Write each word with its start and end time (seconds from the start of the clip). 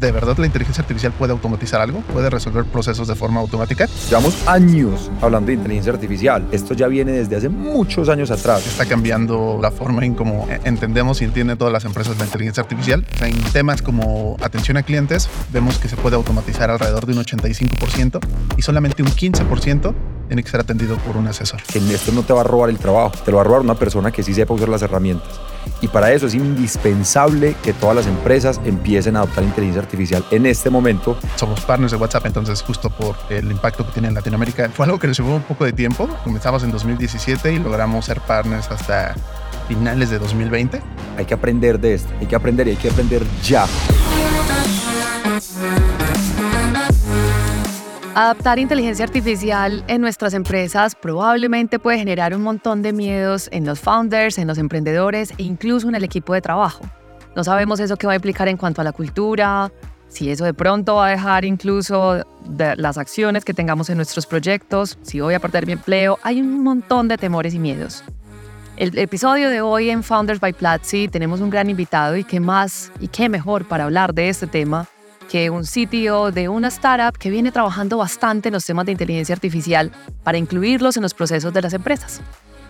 ¿De 0.00 0.12
verdad 0.12 0.38
la 0.38 0.46
inteligencia 0.46 0.80
artificial 0.80 1.12
puede 1.12 1.32
automatizar 1.32 1.78
algo? 1.78 2.00
¿Puede 2.00 2.30
resolver 2.30 2.64
procesos 2.64 3.06
de 3.06 3.14
forma 3.14 3.38
automática? 3.38 3.86
Llevamos 4.08 4.48
años 4.48 5.10
hablando 5.20 5.48
de 5.48 5.54
inteligencia 5.54 5.92
artificial. 5.92 6.48
Esto 6.52 6.72
ya 6.72 6.88
viene 6.88 7.12
desde 7.12 7.36
hace 7.36 7.50
muchos 7.50 8.08
años 8.08 8.30
atrás. 8.30 8.66
Está 8.66 8.86
cambiando 8.86 9.58
la 9.60 9.70
forma 9.70 10.06
en 10.06 10.14
cómo 10.14 10.48
entendemos 10.64 11.20
y 11.20 11.26
entienden 11.26 11.58
todas 11.58 11.70
las 11.70 11.84
empresas 11.84 12.18
la 12.18 12.24
inteligencia 12.24 12.62
artificial. 12.62 13.04
En 13.20 13.38
temas 13.52 13.82
como 13.82 14.38
atención 14.40 14.78
a 14.78 14.84
clientes, 14.84 15.28
vemos 15.52 15.76
que 15.76 15.88
se 15.88 15.96
puede 15.96 16.16
automatizar 16.16 16.70
alrededor 16.70 17.04
de 17.04 17.12
un 17.12 17.18
85% 17.18 18.20
y 18.56 18.62
solamente 18.62 19.02
un 19.02 19.10
15% 19.10 19.94
tiene 20.30 20.44
que 20.44 20.50
ser 20.50 20.60
atendido 20.60 20.96
por 20.98 21.16
un 21.16 21.26
asesor. 21.26 21.60
Que 21.64 21.78
esto 21.92 22.12
no 22.12 22.22
te 22.22 22.32
va 22.32 22.42
a 22.42 22.44
robar 22.44 22.70
el 22.70 22.78
trabajo, 22.78 23.10
te 23.24 23.32
lo 23.32 23.38
va 23.38 23.40
a 23.40 23.44
robar 23.44 23.62
una 23.62 23.74
persona 23.74 24.12
que 24.12 24.22
sí 24.22 24.32
sepa 24.32 24.54
usar 24.54 24.68
las 24.68 24.80
herramientas. 24.80 25.28
Y 25.80 25.88
para 25.88 26.12
eso 26.12 26.28
es 26.28 26.34
indispensable 26.34 27.56
que 27.64 27.72
todas 27.72 27.96
las 27.96 28.06
empresas 28.06 28.60
empiecen 28.64 29.16
a 29.16 29.22
adoptar 29.22 29.42
inteligencia 29.42 29.82
artificial 29.82 30.24
en 30.30 30.46
este 30.46 30.70
momento. 30.70 31.18
Somos 31.34 31.60
partners 31.62 31.90
de 31.90 31.98
WhatsApp, 31.98 32.26
entonces 32.26 32.62
justo 32.62 32.90
por 32.90 33.16
el 33.28 33.50
impacto 33.50 33.84
que 33.84 33.90
tiene 33.90 34.06
en 34.06 34.14
Latinoamérica, 34.14 34.68
fue 34.68 34.86
algo 34.86 35.00
que 35.00 35.08
nos 35.08 35.18
llevó 35.18 35.34
un 35.34 35.42
poco 35.42 35.64
de 35.64 35.72
tiempo. 35.72 36.08
Comenzamos 36.22 36.62
en 36.62 36.70
2017 36.70 37.52
y 37.52 37.58
logramos 37.58 38.04
ser 38.04 38.20
partners 38.20 38.70
hasta 38.70 39.16
finales 39.66 40.10
de 40.10 40.20
2020. 40.20 40.80
Hay 41.18 41.24
que 41.24 41.34
aprender 41.34 41.80
de 41.80 41.94
esto, 41.94 42.12
hay 42.20 42.26
que 42.26 42.36
aprender 42.36 42.68
y 42.68 42.70
hay 42.70 42.76
que 42.76 42.88
aprender 42.88 43.24
ya. 43.42 43.66
Adaptar 48.20 48.58
inteligencia 48.58 49.06
artificial 49.06 49.82
en 49.86 50.02
nuestras 50.02 50.34
empresas 50.34 50.94
probablemente 50.94 51.78
puede 51.78 51.96
generar 51.96 52.36
un 52.36 52.42
montón 52.42 52.82
de 52.82 52.92
miedos 52.92 53.48
en 53.50 53.64
los 53.64 53.80
founders, 53.80 54.36
en 54.36 54.46
los 54.46 54.58
emprendedores 54.58 55.30
e 55.38 55.44
incluso 55.44 55.88
en 55.88 55.94
el 55.94 56.04
equipo 56.04 56.34
de 56.34 56.42
trabajo. 56.42 56.84
No 57.34 57.44
sabemos 57.44 57.80
eso 57.80 57.96
qué 57.96 58.06
va 58.06 58.12
a 58.12 58.16
implicar 58.16 58.46
en 58.48 58.58
cuanto 58.58 58.82
a 58.82 58.84
la 58.84 58.92
cultura, 58.92 59.72
si 60.08 60.30
eso 60.30 60.44
de 60.44 60.52
pronto 60.52 60.96
va 60.96 61.06
a 61.06 61.10
dejar 61.12 61.46
incluso 61.46 62.22
las 62.76 62.98
acciones 62.98 63.42
que 63.42 63.54
tengamos 63.54 63.88
en 63.88 63.96
nuestros 63.96 64.26
proyectos, 64.26 64.98
si 65.00 65.20
voy 65.20 65.32
a 65.32 65.40
perder 65.40 65.64
mi 65.64 65.72
empleo. 65.72 66.18
Hay 66.22 66.42
un 66.42 66.62
montón 66.62 67.08
de 67.08 67.16
temores 67.16 67.54
y 67.54 67.58
miedos. 67.58 68.04
El 68.76 68.98
episodio 68.98 69.48
de 69.48 69.62
hoy 69.62 69.88
en 69.88 70.02
Founders 70.02 70.40
by 70.40 70.52
Platzi 70.52 71.08
tenemos 71.08 71.40
un 71.40 71.48
gran 71.48 71.70
invitado 71.70 72.18
y 72.18 72.24
qué 72.24 72.38
más 72.38 72.92
y 73.00 73.08
qué 73.08 73.30
mejor 73.30 73.66
para 73.66 73.84
hablar 73.84 74.12
de 74.12 74.28
este 74.28 74.46
tema 74.46 74.86
que 75.30 75.48
un 75.48 75.64
sitio 75.64 76.32
de 76.32 76.48
una 76.48 76.68
startup 76.68 77.16
que 77.16 77.30
viene 77.30 77.52
trabajando 77.52 77.96
bastante 77.96 78.48
en 78.48 78.54
los 78.54 78.64
temas 78.64 78.84
de 78.84 78.92
inteligencia 78.92 79.32
artificial 79.32 79.92
para 80.24 80.38
incluirlos 80.38 80.96
en 80.96 81.04
los 81.04 81.14
procesos 81.14 81.52
de 81.52 81.62
las 81.62 81.72
empresas. 81.72 82.20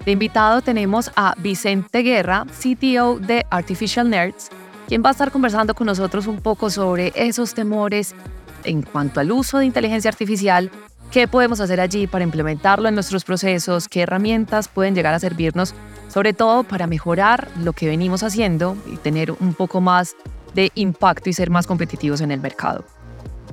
De 0.04 0.12
invitado 0.12 0.60
tenemos 0.60 1.10
a 1.16 1.34
Vicente 1.38 2.02
Guerra, 2.02 2.44
CTO 2.44 3.18
de 3.18 3.46
Artificial 3.48 4.10
Nerds, 4.10 4.50
quien 4.88 5.02
va 5.02 5.08
a 5.08 5.12
estar 5.12 5.30
conversando 5.30 5.74
con 5.74 5.86
nosotros 5.86 6.26
un 6.26 6.42
poco 6.42 6.68
sobre 6.68 7.14
esos 7.14 7.54
temores 7.54 8.14
en 8.64 8.82
cuanto 8.82 9.20
al 9.20 9.32
uso 9.32 9.56
de 9.56 9.64
inteligencia 9.64 10.10
artificial, 10.10 10.70
qué 11.10 11.26
podemos 11.28 11.60
hacer 11.60 11.80
allí 11.80 12.06
para 12.06 12.24
implementarlo 12.24 12.90
en 12.90 12.94
nuestros 12.94 13.24
procesos, 13.24 13.88
qué 13.88 14.02
herramientas 14.02 14.68
pueden 14.68 14.94
llegar 14.94 15.14
a 15.14 15.18
servirnos, 15.18 15.74
sobre 16.08 16.34
todo 16.34 16.64
para 16.64 16.86
mejorar 16.86 17.48
lo 17.62 17.72
que 17.72 17.88
venimos 17.88 18.22
haciendo 18.22 18.76
y 18.92 18.96
tener 18.96 19.32
un 19.32 19.54
poco 19.54 19.80
más 19.80 20.14
de 20.54 20.70
impacto 20.74 21.30
y 21.30 21.32
ser 21.32 21.50
más 21.50 21.66
competitivos 21.66 22.20
en 22.20 22.30
el 22.30 22.40
mercado. 22.40 22.84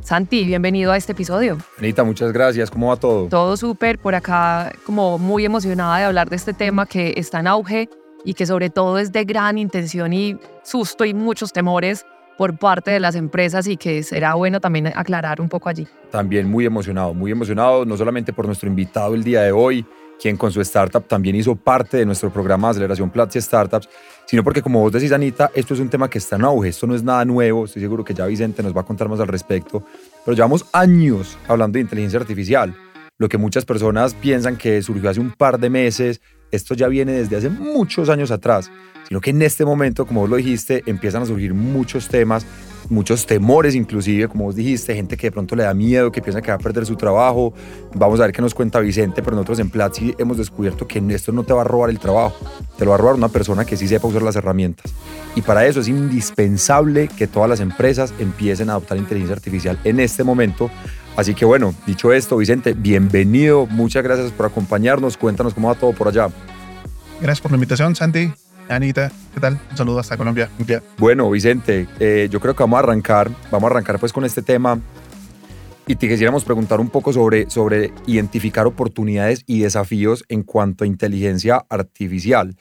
Santi, 0.01 0.45
bienvenido 0.45 0.91
a 0.91 0.97
este 0.97 1.11
episodio. 1.11 1.57
Anita, 1.77 2.03
muchas 2.03 2.31
gracias. 2.31 2.71
¿Cómo 2.71 2.87
va 2.87 2.95
todo? 2.95 3.27
Todo 3.27 3.57
súper. 3.57 3.99
Por 3.99 4.15
acá, 4.15 4.71
como 4.85 5.17
muy 5.17 5.43
emocionada 5.43 5.97
de 5.97 6.05
hablar 6.05 6.29
de 6.29 6.37
este 6.37 6.53
tema 6.53 6.85
que 6.85 7.13
está 7.17 7.41
en 7.41 7.47
auge 7.47 7.89
y 8.23 8.33
que 8.33 8.45
sobre 8.45 8.69
todo 8.69 8.99
es 8.99 9.11
de 9.11 9.25
gran 9.25 9.57
intención 9.57 10.13
y 10.13 10.37
susto 10.63 11.03
y 11.03 11.13
muchos 11.13 11.51
temores 11.51 12.05
por 12.37 12.57
parte 12.57 12.91
de 12.91 12.99
las 12.99 13.15
empresas 13.15 13.67
y 13.67 13.75
que 13.75 14.03
será 14.03 14.35
bueno 14.35 14.61
también 14.61 14.87
aclarar 14.87 15.41
un 15.41 15.49
poco 15.49 15.69
allí. 15.69 15.87
También 16.11 16.49
muy 16.49 16.65
emocionado, 16.65 17.13
muy 17.13 17.31
emocionado, 17.31 17.83
no 17.83 17.97
solamente 17.97 18.31
por 18.31 18.45
nuestro 18.45 18.69
invitado 18.69 19.15
el 19.15 19.23
día 19.23 19.41
de 19.41 19.51
hoy, 19.51 19.85
quien 20.19 20.37
con 20.37 20.51
su 20.51 20.61
startup 20.61 21.07
también 21.07 21.35
hizo 21.35 21.55
parte 21.55 21.97
de 21.97 22.05
nuestro 22.05 22.31
programa 22.31 22.67
de 22.67 22.71
aceleración 22.71 23.09
Platzi 23.09 23.41
Startups, 23.41 23.87
sino 24.25 24.43
porque 24.43 24.61
como 24.61 24.81
vos 24.81 24.91
decís, 24.91 25.11
Anita, 25.11 25.51
esto 25.53 25.73
es 25.73 25.79
un 25.79 25.89
tema 25.89 26.09
que 26.09 26.17
está 26.17 26.35
en 26.35 26.43
auge, 26.43 26.69
esto 26.69 26.87
no 26.87 26.95
es 26.95 27.03
nada 27.03 27.23
nuevo, 27.25 27.65
estoy 27.65 27.81
seguro 27.81 28.03
que 28.03 28.13
ya 28.13 28.25
Vicente 28.25 28.63
nos 28.63 28.75
va 28.75 28.81
a 28.81 28.85
contar 28.85 29.07
más 29.09 29.19
al 29.19 29.27
respecto, 29.27 29.83
pero 30.25 30.35
llevamos 30.35 30.65
años 30.73 31.37
hablando 31.47 31.77
de 31.77 31.81
inteligencia 31.81 32.19
artificial. 32.19 32.75
Lo 33.19 33.29
que 33.29 33.37
muchas 33.37 33.65
personas 33.65 34.13
piensan 34.13 34.57
que 34.57 34.81
surgió 34.81 35.09
hace 35.09 35.19
un 35.19 35.31
par 35.31 35.59
de 35.59 35.69
meses, 35.69 36.21
esto 36.51 36.75
ya 36.75 36.87
viene 36.87 37.13
desde 37.13 37.35
hace 37.35 37.49
muchos 37.49 38.09
años 38.09 38.29
atrás, 38.29 38.69
sino 39.07 39.21
que 39.21 39.31
en 39.31 39.41
este 39.41 39.65
momento, 39.65 40.05
como 40.05 40.21
vos 40.21 40.29
lo 40.29 40.35
dijiste, 40.35 40.83
empiezan 40.85 41.23
a 41.23 41.25
surgir 41.25 41.53
muchos 41.53 42.09
temas 42.09 42.45
muchos 42.89 43.25
temores 43.25 43.75
inclusive, 43.75 44.27
como 44.27 44.45
vos 44.45 44.55
dijiste, 44.55 44.95
gente 44.95 45.17
que 45.17 45.27
de 45.27 45.31
pronto 45.31 45.55
le 45.55 45.63
da 45.63 45.73
miedo, 45.73 46.11
que 46.11 46.21
piensa 46.21 46.41
que 46.41 46.49
va 46.49 46.55
a 46.55 46.59
perder 46.59 46.85
su 46.85 46.95
trabajo. 46.95 47.53
Vamos 47.93 48.19
a 48.19 48.23
ver 48.23 48.31
qué 48.31 48.41
nos 48.41 48.53
cuenta 48.53 48.79
Vicente, 48.79 49.21
pero 49.21 49.35
nosotros 49.35 49.59
en 49.59 49.69
Platzi 49.69 50.15
hemos 50.17 50.37
descubierto 50.37 50.87
que 50.87 51.03
esto 51.09 51.31
no 51.31 51.43
te 51.43 51.53
va 51.53 51.61
a 51.61 51.63
robar 51.63 51.89
el 51.89 51.99
trabajo, 51.99 52.35
te 52.77 52.85
lo 52.85 52.91
va 52.91 52.95
a 52.95 52.97
robar 52.99 53.15
una 53.15 53.29
persona 53.29 53.65
que 53.65 53.77
sí 53.77 53.87
sepa 53.87 54.07
usar 54.07 54.21
las 54.21 54.35
herramientas. 54.35 54.91
Y 55.35 55.41
para 55.41 55.65
eso 55.65 55.79
es 55.79 55.87
indispensable 55.87 57.07
que 57.07 57.27
todas 57.27 57.49
las 57.49 57.59
empresas 57.59 58.13
empiecen 58.19 58.69
a 58.69 58.73
adoptar 58.73 58.97
inteligencia 58.97 59.35
artificial 59.35 59.79
en 59.83 59.99
este 59.99 60.23
momento. 60.23 60.69
Así 61.15 61.33
que 61.33 61.45
bueno, 61.45 61.73
dicho 61.85 62.13
esto, 62.13 62.37
Vicente, 62.37 62.73
bienvenido, 62.73 63.65
muchas 63.65 64.03
gracias 64.03 64.31
por 64.31 64.45
acompañarnos, 64.45 65.17
cuéntanos 65.17 65.53
cómo 65.53 65.67
va 65.67 65.75
todo 65.75 65.93
por 65.93 66.07
allá. 66.07 66.29
Gracias 67.19 67.41
por 67.41 67.51
la 67.51 67.55
invitación, 67.55 67.95
Santi. 67.95 68.31
Anita, 68.69 69.11
¿qué 69.33 69.39
tal? 69.39 69.59
Un 69.71 69.77
saludo 69.77 69.99
hasta 69.99 70.17
Colombia. 70.17 70.49
Bueno, 70.97 71.29
Vicente, 71.31 71.87
eh, 71.99 72.27
yo 72.29 72.39
creo 72.39 72.55
que 72.55 72.63
vamos 72.63 72.77
a 72.77 72.79
arrancar, 72.83 73.31
vamos 73.49 73.69
a 73.69 73.73
arrancar 73.73 73.99
pues 73.99 74.11
con 74.11 74.25
este 74.25 74.41
tema 74.41 74.79
y 75.85 75.95
te 75.95 76.09
quisiéramos 76.09 76.43
preguntar 76.43 76.81
un 76.81 76.89
poco 76.89 77.13
sobre, 77.13 77.49
sobre 77.49 77.93
identificar 78.07 78.67
oportunidades 78.67 79.43
y 79.47 79.61
desafíos 79.61 80.25
en 80.27 80.43
cuanto 80.43 80.83
a 80.83 80.87
inteligencia 80.87 81.65
artificial. 81.69 82.55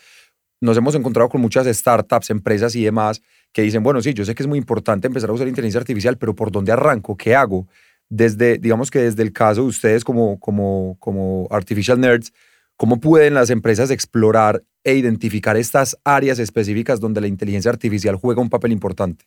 Nos 0.60 0.76
hemos 0.76 0.94
encontrado 0.94 1.28
con 1.28 1.40
muchas 1.40 1.66
startups, 1.66 2.30
empresas 2.30 2.76
y 2.76 2.84
demás 2.84 3.20
que 3.52 3.62
dicen, 3.62 3.82
bueno, 3.82 4.00
sí, 4.00 4.14
yo 4.14 4.24
sé 4.24 4.34
que 4.34 4.44
es 4.44 4.46
muy 4.46 4.58
importante 4.58 5.08
empezar 5.08 5.30
a 5.30 5.32
usar 5.32 5.48
inteligencia 5.48 5.80
artificial, 5.80 6.16
pero 6.18 6.34
¿por 6.34 6.52
dónde 6.52 6.70
arranco? 6.70 7.16
¿Qué 7.16 7.34
hago? 7.34 7.66
Desde, 8.08 8.58
digamos 8.58 8.90
que 8.92 9.00
desde 9.00 9.24
el 9.24 9.32
caso 9.32 9.62
de 9.62 9.68
ustedes 9.68 10.04
como, 10.04 10.38
como, 10.38 10.96
como 11.00 11.48
Artificial 11.50 11.98
Nerds, 11.98 12.32
¿cómo 12.76 13.00
pueden 13.00 13.34
las 13.34 13.50
empresas 13.50 13.90
explorar 13.90 14.62
e 14.86 14.94
identificar 14.94 15.56
estas 15.56 15.98
áreas 16.04 16.38
específicas 16.38 17.00
donde 17.00 17.20
la 17.20 17.26
inteligencia 17.26 17.72
artificial 17.72 18.14
juega 18.14 18.40
un 18.40 18.48
papel 18.48 18.70
importante? 18.70 19.24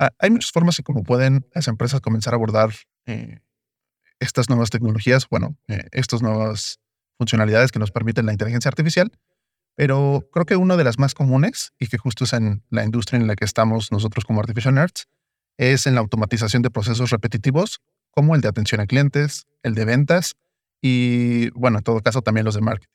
Ah, 0.00 0.10
hay 0.18 0.30
muchas 0.30 0.50
formas 0.50 0.76
en 0.80 0.82
cómo 0.82 1.04
pueden 1.04 1.46
las 1.54 1.68
empresas 1.68 2.00
comenzar 2.00 2.34
a 2.34 2.36
abordar 2.36 2.70
eh, 3.06 3.38
estas 4.18 4.48
nuevas 4.48 4.70
tecnologías, 4.70 5.28
bueno, 5.30 5.56
eh, 5.68 5.86
estas 5.92 6.22
nuevas 6.22 6.80
funcionalidades 7.18 7.70
que 7.70 7.78
nos 7.78 7.92
permiten 7.92 8.26
la 8.26 8.32
inteligencia 8.32 8.68
artificial, 8.68 9.12
pero 9.76 10.28
creo 10.32 10.44
que 10.44 10.56
una 10.56 10.76
de 10.76 10.82
las 10.82 10.98
más 10.98 11.14
comunes 11.14 11.72
y 11.78 11.86
que 11.86 11.96
justo 11.96 12.24
es 12.24 12.32
en 12.32 12.64
la 12.68 12.82
industria 12.82 13.20
en 13.20 13.28
la 13.28 13.36
que 13.36 13.44
estamos 13.44 13.92
nosotros 13.92 14.24
como 14.24 14.40
Artificial 14.40 14.74
Nerds 14.74 15.06
es 15.56 15.86
en 15.86 15.94
la 15.94 16.00
automatización 16.00 16.62
de 16.62 16.70
procesos 16.70 17.10
repetitivos 17.10 17.80
como 18.10 18.34
el 18.34 18.40
de 18.40 18.48
atención 18.48 18.80
a 18.80 18.86
clientes, 18.86 19.46
el 19.62 19.76
de 19.76 19.84
ventas 19.84 20.34
y, 20.80 21.50
bueno, 21.50 21.78
en 21.78 21.84
todo 21.84 22.00
caso 22.00 22.22
también 22.22 22.44
los 22.44 22.56
de 22.56 22.60
marketing. 22.60 22.91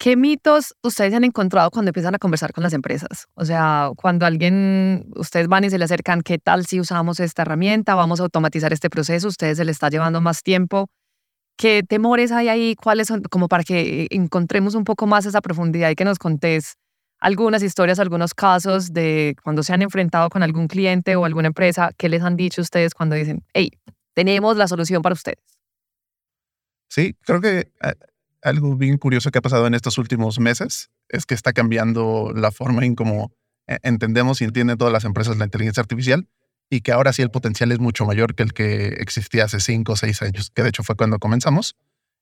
¿Qué 0.00 0.16
mitos 0.16 0.74
ustedes 0.82 1.12
han 1.12 1.24
encontrado 1.24 1.70
cuando 1.70 1.90
empiezan 1.90 2.14
a 2.14 2.18
conversar 2.18 2.54
con 2.54 2.64
las 2.64 2.72
empresas? 2.72 3.26
O 3.34 3.44
sea, 3.44 3.90
cuando 3.96 4.24
alguien, 4.24 5.12
ustedes 5.14 5.46
van 5.46 5.64
y 5.64 5.68
se 5.68 5.76
le 5.76 5.84
acercan, 5.84 6.22
¿qué 6.22 6.38
tal 6.38 6.64
si 6.64 6.80
usamos 6.80 7.20
esta 7.20 7.42
herramienta? 7.42 7.94
Vamos 7.94 8.18
a 8.18 8.22
automatizar 8.22 8.72
este 8.72 8.88
proceso, 8.88 9.28
ustedes 9.28 9.58
se 9.58 9.64
le 9.66 9.72
está 9.72 9.90
llevando 9.90 10.22
más 10.22 10.42
tiempo. 10.42 10.88
¿Qué 11.58 11.82
temores 11.86 12.32
hay 12.32 12.48
ahí? 12.48 12.76
¿Cuáles 12.76 13.08
son? 13.08 13.24
Como 13.24 13.46
para 13.48 13.62
que 13.62 14.06
encontremos 14.08 14.74
un 14.74 14.84
poco 14.84 15.06
más 15.06 15.26
esa 15.26 15.42
profundidad 15.42 15.90
y 15.90 15.96
que 15.96 16.06
nos 16.06 16.18
contés 16.18 16.76
algunas 17.18 17.62
historias, 17.62 17.98
algunos 17.98 18.32
casos 18.32 18.94
de 18.94 19.36
cuando 19.44 19.62
se 19.62 19.74
han 19.74 19.82
enfrentado 19.82 20.30
con 20.30 20.42
algún 20.42 20.66
cliente 20.66 21.14
o 21.16 21.26
alguna 21.26 21.48
empresa, 21.48 21.90
¿qué 21.98 22.08
les 22.08 22.22
han 22.22 22.36
dicho 22.36 22.62
ustedes 22.62 22.94
cuando 22.94 23.16
dicen, 23.16 23.44
hey, 23.52 23.72
tenemos 24.14 24.56
la 24.56 24.66
solución 24.66 25.02
para 25.02 25.12
ustedes? 25.12 25.44
Sí, 26.88 27.14
creo 27.20 27.42
que 27.42 27.70
eh, 27.82 27.94
algo 28.42 28.76
bien 28.76 28.98
curioso 28.98 29.30
que 29.30 29.38
ha 29.38 29.42
pasado 29.42 29.66
en 29.66 29.74
estos 29.74 29.98
últimos 29.98 30.38
meses 30.38 30.90
es 31.08 31.26
que 31.26 31.34
está 31.34 31.52
cambiando 31.52 32.32
la 32.34 32.50
forma 32.50 32.84
en 32.84 32.94
cómo 32.94 33.32
eh, 33.66 33.78
entendemos 33.82 34.40
y 34.40 34.44
entienden 34.44 34.78
todas 34.78 34.92
las 34.92 35.04
empresas 35.04 35.36
la 35.36 35.44
inteligencia 35.44 35.80
artificial 35.80 36.28
y 36.70 36.80
que 36.82 36.92
ahora 36.92 37.12
sí 37.12 37.22
el 37.22 37.30
potencial 37.30 37.72
es 37.72 37.80
mucho 37.80 38.06
mayor 38.06 38.34
que 38.34 38.44
el 38.44 38.52
que 38.52 38.86
existía 39.00 39.44
hace 39.44 39.60
cinco 39.60 39.92
o 39.92 39.96
seis 39.96 40.22
años, 40.22 40.50
que 40.54 40.62
de 40.62 40.68
hecho 40.68 40.84
fue 40.84 40.94
cuando 40.94 41.18
comenzamos. 41.18 41.76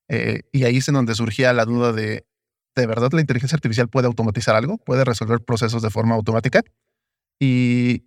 Eh, 0.08 0.40
y 0.52 0.64
ahí 0.64 0.78
es 0.78 0.88
en 0.88 0.94
donde 0.94 1.14
surgía 1.14 1.52
la 1.52 1.66
duda 1.66 1.92
de, 1.92 2.26
¿de 2.74 2.86
verdad 2.86 3.10
la 3.12 3.20
inteligencia 3.20 3.56
artificial 3.56 3.88
puede 3.88 4.06
automatizar 4.06 4.56
algo? 4.56 4.78
¿Puede 4.78 5.04
resolver 5.04 5.40
procesos 5.40 5.82
de 5.82 5.90
forma 5.90 6.14
automática? 6.14 6.62
Y 7.38 8.04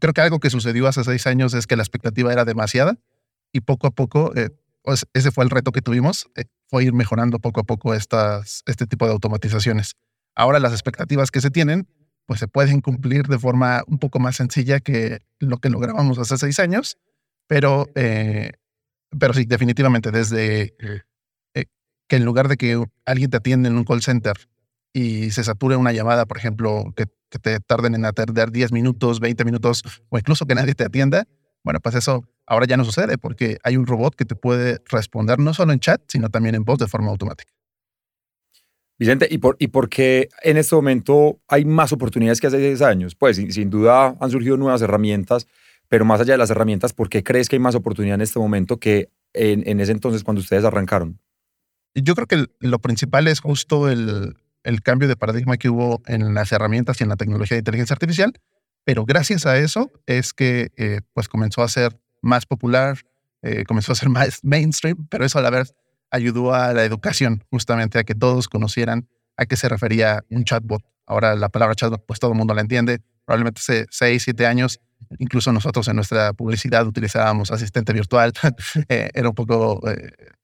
creo 0.00 0.12
que 0.12 0.20
algo 0.20 0.38
que 0.38 0.50
sucedió 0.50 0.86
hace 0.86 1.02
seis 1.02 1.26
años 1.26 1.54
es 1.54 1.66
que 1.66 1.76
la 1.76 1.82
expectativa 1.82 2.30
era 2.30 2.44
demasiada 2.44 2.98
y 3.52 3.60
poco 3.60 3.86
a 3.86 3.90
poco 3.90 4.34
eh, 4.36 4.50
pues 4.84 5.06
ese 5.14 5.32
fue 5.32 5.44
el 5.44 5.50
reto 5.50 5.72
que 5.72 5.80
tuvimos, 5.80 6.28
eh, 6.36 6.44
fue 6.68 6.84
ir 6.84 6.92
mejorando 6.92 7.38
poco 7.38 7.60
a 7.60 7.64
poco 7.64 7.94
estas, 7.94 8.62
este 8.66 8.86
tipo 8.86 9.06
de 9.06 9.12
automatizaciones. 9.12 9.96
Ahora 10.36 10.60
las 10.60 10.72
expectativas 10.72 11.30
que 11.30 11.40
se 11.40 11.50
tienen 11.50 11.88
pues 12.26 12.40
se 12.40 12.48
pueden 12.48 12.80
cumplir 12.80 13.26
de 13.26 13.38
forma 13.38 13.82
un 13.86 13.98
poco 13.98 14.18
más 14.18 14.36
sencilla 14.36 14.80
que 14.80 15.20
lo 15.40 15.58
que 15.58 15.68
lográbamos 15.68 16.18
hace 16.18 16.38
seis 16.38 16.58
años, 16.58 16.98
pero, 17.46 17.86
eh, 17.94 18.52
pero 19.18 19.34
sí, 19.34 19.44
definitivamente 19.44 20.10
desde 20.10 20.74
eh, 20.78 21.02
que 22.08 22.16
en 22.16 22.24
lugar 22.24 22.48
de 22.48 22.56
que 22.56 22.82
alguien 23.06 23.30
te 23.30 23.38
atienda 23.38 23.68
en 23.68 23.76
un 23.76 23.84
call 23.84 24.02
center 24.02 24.36
y 24.92 25.30
se 25.30 25.44
sature 25.44 25.76
una 25.76 25.92
llamada, 25.92 26.26
por 26.26 26.36
ejemplo, 26.36 26.92
que, 26.96 27.06
que 27.30 27.38
te 27.38 27.60
tarden 27.60 27.94
en 27.94 28.04
atender 28.04 28.50
10 28.52 28.72
minutos, 28.72 29.20
20 29.20 29.44
minutos 29.44 29.82
o 30.08 30.18
incluso 30.18 30.46
que 30.46 30.54
nadie 30.54 30.74
te 30.74 30.84
atienda, 30.84 31.26
bueno, 31.64 31.80
pues 31.80 31.94
eso 31.94 32.24
ahora 32.46 32.66
ya 32.66 32.76
no 32.76 32.84
sucede 32.84 33.18
porque 33.18 33.58
hay 33.64 33.76
un 33.76 33.86
robot 33.86 34.14
que 34.14 34.24
te 34.24 34.36
puede 34.36 34.80
responder 34.86 35.38
no 35.38 35.54
solo 35.54 35.72
en 35.72 35.80
chat, 35.80 36.02
sino 36.08 36.28
también 36.28 36.54
en 36.54 36.64
voz 36.64 36.78
de 36.78 36.86
forma 36.86 37.10
automática. 37.10 37.52
Vicente, 38.96 39.26
¿y 39.28 39.38
por, 39.38 39.56
¿y 39.58 39.68
por 39.68 39.88
qué 39.88 40.28
en 40.42 40.56
este 40.56 40.76
momento 40.76 41.40
hay 41.48 41.64
más 41.64 41.92
oportunidades 41.92 42.40
que 42.40 42.46
hace 42.46 42.58
10 42.58 42.82
años? 42.82 43.14
Pues 43.16 43.36
sin, 43.36 43.70
duda 43.70 44.14
han 44.20 44.30
surgido 44.30 44.56
nuevas 44.56 44.82
herramientas, 44.82 45.48
pero 45.88 46.04
más 46.04 46.20
allá 46.20 46.34
de 46.34 46.38
las 46.38 46.50
herramientas, 46.50 46.92
¿por 46.92 47.08
qué 47.08 47.24
crees 47.24 47.48
que 47.48 47.56
hay 47.56 47.60
más 47.60 47.74
oportunidad 47.74 48.14
en 48.14 48.20
este 48.20 48.38
momento 48.38 48.78
que 48.78 49.08
en, 49.32 49.66
en 49.66 49.80
ese 49.80 49.90
entonces 49.90 50.22
cuando 50.22 50.40
ustedes 50.42 50.64
arrancaron? 50.64 51.18
Yo 51.94 52.14
creo 52.14 52.26
que 52.26 52.46
lo 52.60 52.78
principal 52.78 53.26
es 53.26 53.40
justo 53.40 53.88
el, 53.88 54.36
el 54.62 54.82
cambio 54.82 55.08
de 55.08 55.16
paradigma 55.16 55.56
que 55.56 55.70
hubo 55.70 56.02
en 56.06 56.34
las 56.34 56.52
herramientas 56.52 57.00
y 57.00 57.04
en 57.04 57.10
la 57.10 57.16
tecnología 57.16 57.56
de 57.56 57.60
inteligencia 57.60 57.94
artificial, 57.94 58.32
pero 58.84 59.04
gracias 59.04 59.46
a 59.46 59.58
eso 59.58 59.90
es 60.06 60.32
que 60.32 60.72
eh, 60.76 61.00
pues 61.12 61.28
comenzó 61.28 61.62
a 61.62 61.68
ser 61.68 61.98
más 62.20 62.46
popular, 62.46 62.98
eh, 63.42 63.64
comenzó 63.64 63.92
a 63.92 63.94
ser 63.94 64.08
más 64.10 64.40
mainstream, 64.42 65.06
pero 65.08 65.24
eso 65.24 65.38
a 65.38 65.42
la 65.42 65.50
vez 65.50 65.74
ayudó 66.10 66.54
a 66.54 66.72
la 66.72 66.84
educación, 66.84 67.42
justamente 67.50 67.98
a 67.98 68.04
que 68.04 68.14
todos 68.14 68.48
conocieran 68.48 69.08
a 69.36 69.46
qué 69.46 69.56
se 69.56 69.68
refería 69.68 70.24
un 70.30 70.44
chatbot. 70.44 70.82
Ahora 71.06 71.34
la 71.34 71.48
palabra 71.48 71.74
chatbot, 71.74 72.04
pues 72.06 72.20
todo 72.20 72.32
el 72.32 72.38
mundo 72.38 72.54
la 72.54 72.60
entiende. 72.60 73.00
Probablemente 73.24 73.58
hace 73.58 73.86
seis, 73.90 74.22
siete 74.22 74.46
años, 74.46 74.80
incluso 75.18 75.50
nosotros 75.52 75.88
en 75.88 75.96
nuestra 75.96 76.32
publicidad 76.34 76.86
utilizábamos 76.86 77.50
asistente 77.50 77.92
virtual. 77.92 78.32
Eh, 78.88 79.10
era 79.14 79.28
un 79.28 79.34
poco, 79.34 79.80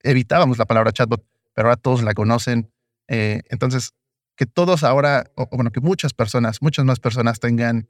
evitábamos 0.01 0.57
la 0.57 0.65
palabra 0.65 0.91
chatbot, 0.91 1.23
pero 1.53 1.69
ahora 1.69 1.79
todos 1.79 2.01
la 2.03 2.13
conocen. 2.13 2.71
Entonces, 3.07 3.93
que 4.35 4.45
todos 4.45 4.83
ahora, 4.83 5.25
o, 5.35 5.47
bueno, 5.51 5.71
que 5.71 5.81
muchas 5.81 6.13
personas, 6.13 6.61
muchas 6.61 6.85
más 6.85 6.99
personas 6.99 7.39
tengan 7.39 7.87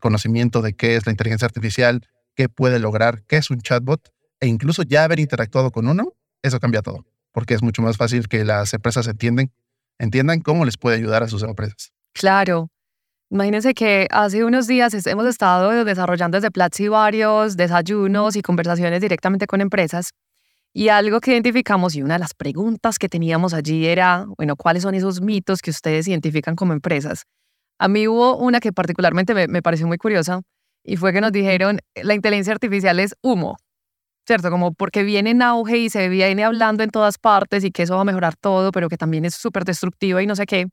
conocimiento 0.00 0.62
de 0.62 0.74
qué 0.74 0.96
es 0.96 1.06
la 1.06 1.12
inteligencia 1.12 1.46
artificial, 1.46 2.06
qué 2.34 2.48
puede 2.48 2.78
lograr, 2.78 3.22
qué 3.26 3.36
es 3.36 3.50
un 3.50 3.60
chatbot, 3.60 4.12
e 4.40 4.46
incluso 4.46 4.82
ya 4.82 5.04
haber 5.04 5.20
interactuado 5.20 5.70
con 5.70 5.86
uno, 5.88 6.14
eso 6.42 6.58
cambia 6.60 6.82
todo, 6.82 7.06
porque 7.30 7.54
es 7.54 7.62
mucho 7.62 7.82
más 7.82 7.96
fácil 7.96 8.28
que 8.28 8.44
las 8.44 8.74
empresas 8.74 9.06
entiendan, 9.06 9.52
entiendan 9.98 10.40
cómo 10.40 10.64
les 10.64 10.76
puede 10.76 10.96
ayudar 10.96 11.22
a 11.22 11.28
sus 11.28 11.42
empresas. 11.42 11.92
Claro. 12.12 12.70
Imagínense 13.30 13.72
que 13.72 14.08
hace 14.10 14.44
unos 14.44 14.66
días 14.66 14.92
hemos 15.06 15.26
estado 15.26 15.84
desarrollando 15.84 16.36
desde 16.36 16.50
Platzi 16.50 16.88
varios 16.88 17.56
desayunos 17.56 18.36
y 18.36 18.42
conversaciones 18.42 19.00
directamente 19.00 19.46
con 19.46 19.62
empresas. 19.62 20.10
Y 20.74 20.88
algo 20.88 21.20
que 21.20 21.32
identificamos 21.32 21.94
y 21.94 22.02
una 22.02 22.14
de 22.14 22.20
las 22.20 22.34
preguntas 22.34 22.98
que 22.98 23.08
teníamos 23.08 23.54
allí 23.54 23.86
era, 23.86 24.26
bueno, 24.36 24.56
¿cuáles 24.56 24.82
son 24.82 24.94
esos 24.94 25.20
mitos 25.20 25.62
que 25.62 25.70
ustedes 25.70 26.08
identifican 26.08 26.56
como 26.56 26.72
empresas? 26.72 27.24
A 27.82 27.88
mí 27.88 28.06
hubo 28.06 28.36
una 28.36 28.60
que 28.60 28.72
particularmente 28.72 29.34
me, 29.34 29.48
me 29.48 29.60
pareció 29.60 29.86
muy 29.88 29.98
curiosa 29.98 30.40
y 30.84 30.96
fue 30.96 31.12
que 31.12 31.20
nos 31.20 31.32
dijeron, 31.32 31.80
la 31.96 32.14
inteligencia 32.14 32.52
artificial 32.52 33.00
es 33.00 33.16
humo. 33.22 33.56
¿cierto? 34.24 34.50
Como 34.50 34.72
porque 34.72 35.02
viene 35.02 35.30
en 35.30 35.42
auge 35.42 35.78
y 35.78 35.90
se 35.90 36.08
viene 36.08 36.44
hablando 36.44 36.82
en 36.84 36.90
todas 36.90 37.18
partes 37.18 37.64
y 37.64 37.72
que 37.72 37.82
eso 37.82 37.96
va 37.96 38.02
a 38.02 38.04
mejorar 38.04 38.36
todo, 38.36 38.70
pero 38.70 38.88
que 38.88 38.96
también 38.96 39.24
es 39.24 39.34
súper 39.34 39.64
destructiva 39.64 40.22
y 40.22 40.26
no 40.26 40.36
sé 40.36 40.46
qué. 40.46 40.66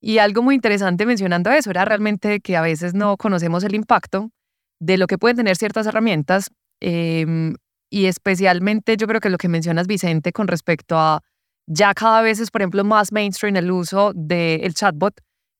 Y 0.00 0.18
algo 0.18 0.42
muy 0.42 0.54
interesante 0.54 1.06
mencionando 1.06 1.50
eso 1.50 1.70
era 1.70 1.84
realmente 1.84 2.40
que 2.40 2.56
a 2.56 2.60
veces 2.62 2.94
no 2.94 3.16
conocemos 3.16 3.64
el 3.64 3.74
impacto 3.74 4.30
de 4.80 4.98
lo 4.98 5.06
que 5.06 5.18
pueden 5.18 5.36
tener 5.36 5.56
ciertas 5.56 5.86
herramientas 5.86 6.50
em, 6.80 7.54
y 7.90 8.06
especialmente 8.06 8.96
yo 8.96 9.06
creo 9.06 9.20
que 9.20 9.30
lo 9.30 9.38
que 9.38 9.48
mencionas 9.48 9.86
Vicente 9.86 10.32
con 10.32 10.46
respecto 10.46 10.96
a 10.98 11.20
ya 11.66 11.94
cada 11.94 12.20
vez 12.22 12.40
es, 12.40 12.50
por 12.50 12.60
ejemplo, 12.60 12.84
más 12.84 13.12
mainstream 13.12 13.56
el 13.56 13.70
uso 13.70 14.12
del 14.14 14.74
chatbot 14.74 15.14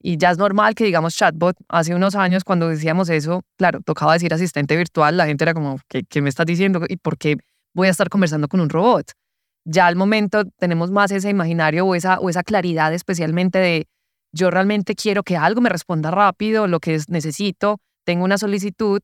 y 0.06 0.19
ya 0.19 0.31
es 0.31 0.37
normal 0.37 0.75
que 0.75 0.85
digamos 0.85 1.17
chatbot. 1.17 1.56
Hace 1.67 1.95
unos 1.95 2.15
años 2.15 2.45
cuando 2.45 2.69
decíamos 2.69 3.09
eso, 3.09 3.43
claro, 3.56 3.81
tocaba 3.81 4.12
decir 4.12 4.35
asistente 4.35 4.77
virtual, 4.77 5.17
la 5.17 5.25
gente 5.25 5.45
era 5.45 5.55
como, 5.55 5.81
¿qué, 5.89 6.03
qué 6.05 6.21
me 6.21 6.29
estás 6.29 6.45
diciendo? 6.45 6.83
¿Y 6.87 6.99
por 6.99 7.17
qué 7.17 7.39
voy 7.73 7.89
a 7.89 7.91
estar 7.91 8.11
conversando 8.11 8.47
con 8.47 8.61
un 8.61 8.69
robot? 8.69 9.12
Ya 9.65 9.87
al 9.87 9.97
momento 9.97 10.45
tenemos 10.59 10.91
más 10.91 11.11
ese 11.11 11.31
imaginario 11.31 11.87
o 11.87 11.95
esa, 11.95 12.21
o 12.21 12.29
esa 12.29 12.43
claridad 12.43 12.93
especialmente 12.93 13.59
de 13.59 13.87
yo 14.31 14.51
realmente 14.51 14.95
quiero 14.95 15.23
que 15.23 15.39
algo 15.39 15.62
me 15.62 15.71
responda 15.71 16.11
rápido, 16.11 16.67
lo 16.67 16.81
que 16.81 17.01
necesito, 17.09 17.81
tengo 18.05 18.25
una 18.25 18.37
solicitud. 18.37 19.01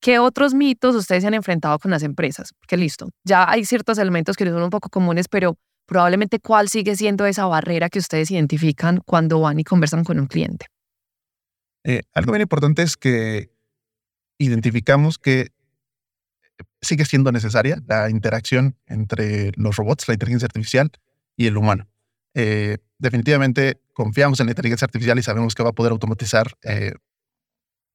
¿Qué 0.00 0.18
otros 0.18 0.52
mitos 0.52 0.96
ustedes 0.96 1.22
se 1.22 1.28
han 1.28 1.34
enfrentado 1.34 1.78
con 1.78 1.92
las 1.92 2.02
empresas? 2.02 2.50
Porque 2.58 2.76
listo, 2.76 3.08
ya 3.22 3.48
hay 3.48 3.64
ciertos 3.64 3.98
elementos 3.98 4.34
que 4.36 4.44
son 4.46 4.64
un 4.64 4.70
poco 4.70 4.88
comunes, 4.88 5.28
pero 5.28 5.58
probablemente 5.86 6.38
cuál 6.38 6.68
sigue 6.68 6.96
siendo 6.96 7.26
esa 7.26 7.46
barrera 7.46 7.88
que 7.88 7.98
ustedes 7.98 8.30
identifican 8.30 9.00
cuando 9.04 9.40
van 9.40 9.58
y 9.58 9.64
conversan 9.64 10.04
con 10.04 10.18
un 10.18 10.26
cliente. 10.26 10.66
Eh, 11.84 12.02
algo 12.14 12.32
bien 12.32 12.42
importante 12.42 12.82
es 12.82 12.96
que 12.96 13.50
identificamos 14.38 15.18
que 15.18 15.52
sigue 16.80 17.04
siendo 17.04 17.32
necesaria 17.32 17.82
la 17.86 18.10
interacción 18.10 18.76
entre 18.86 19.52
los 19.56 19.76
robots, 19.76 20.08
la 20.08 20.14
inteligencia 20.14 20.46
artificial 20.46 20.90
y 21.36 21.46
el 21.46 21.56
humano. 21.56 21.88
Eh, 22.34 22.78
definitivamente 22.98 23.80
confiamos 23.92 24.40
en 24.40 24.46
la 24.46 24.52
inteligencia 24.52 24.86
artificial 24.86 25.18
y 25.18 25.22
sabemos 25.22 25.54
que 25.54 25.62
va 25.62 25.70
a 25.70 25.74
poder 25.74 25.92
automatizar 25.92 26.52
eh, 26.62 26.92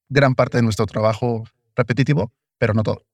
gran 0.09 0.35
parte 0.35 0.57
de 0.57 0.63
nuestro 0.63 0.85
trabajo 0.85 1.43
repetitivo, 1.75 2.31
pero 2.57 2.73
no 2.73 2.83
todo. 2.83 3.05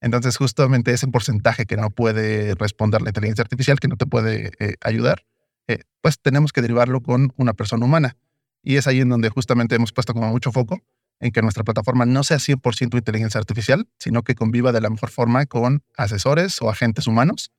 Entonces, 0.00 0.36
justamente 0.36 0.92
ese 0.92 1.08
porcentaje 1.08 1.66
que 1.66 1.76
no 1.76 1.90
puede 1.90 2.54
responder 2.54 3.02
la 3.02 3.10
inteligencia 3.10 3.42
artificial, 3.42 3.80
que 3.80 3.88
no 3.88 3.96
te 3.96 4.06
puede 4.06 4.52
eh, 4.60 4.74
ayudar, 4.80 5.24
eh, 5.66 5.80
pues 6.00 6.20
tenemos 6.20 6.52
que 6.52 6.62
derivarlo 6.62 7.00
con 7.02 7.32
una 7.36 7.52
persona 7.52 7.84
humana. 7.84 8.16
Y 8.62 8.76
es 8.76 8.86
ahí 8.86 9.00
en 9.00 9.08
donde 9.08 9.28
justamente 9.28 9.74
hemos 9.74 9.92
puesto 9.92 10.14
como 10.14 10.28
mucho 10.28 10.52
foco 10.52 10.80
en 11.20 11.32
que 11.32 11.42
nuestra 11.42 11.64
plataforma 11.64 12.06
no 12.06 12.22
sea 12.22 12.38
100% 12.38 12.96
inteligencia 12.96 13.38
artificial, 13.38 13.88
sino 13.98 14.22
que 14.22 14.34
conviva 14.34 14.72
de 14.72 14.80
la 14.80 14.90
mejor 14.90 15.10
forma 15.10 15.46
con 15.46 15.82
asesores 15.96 16.62
o 16.62 16.70
agentes 16.70 17.06
humanos 17.06 17.50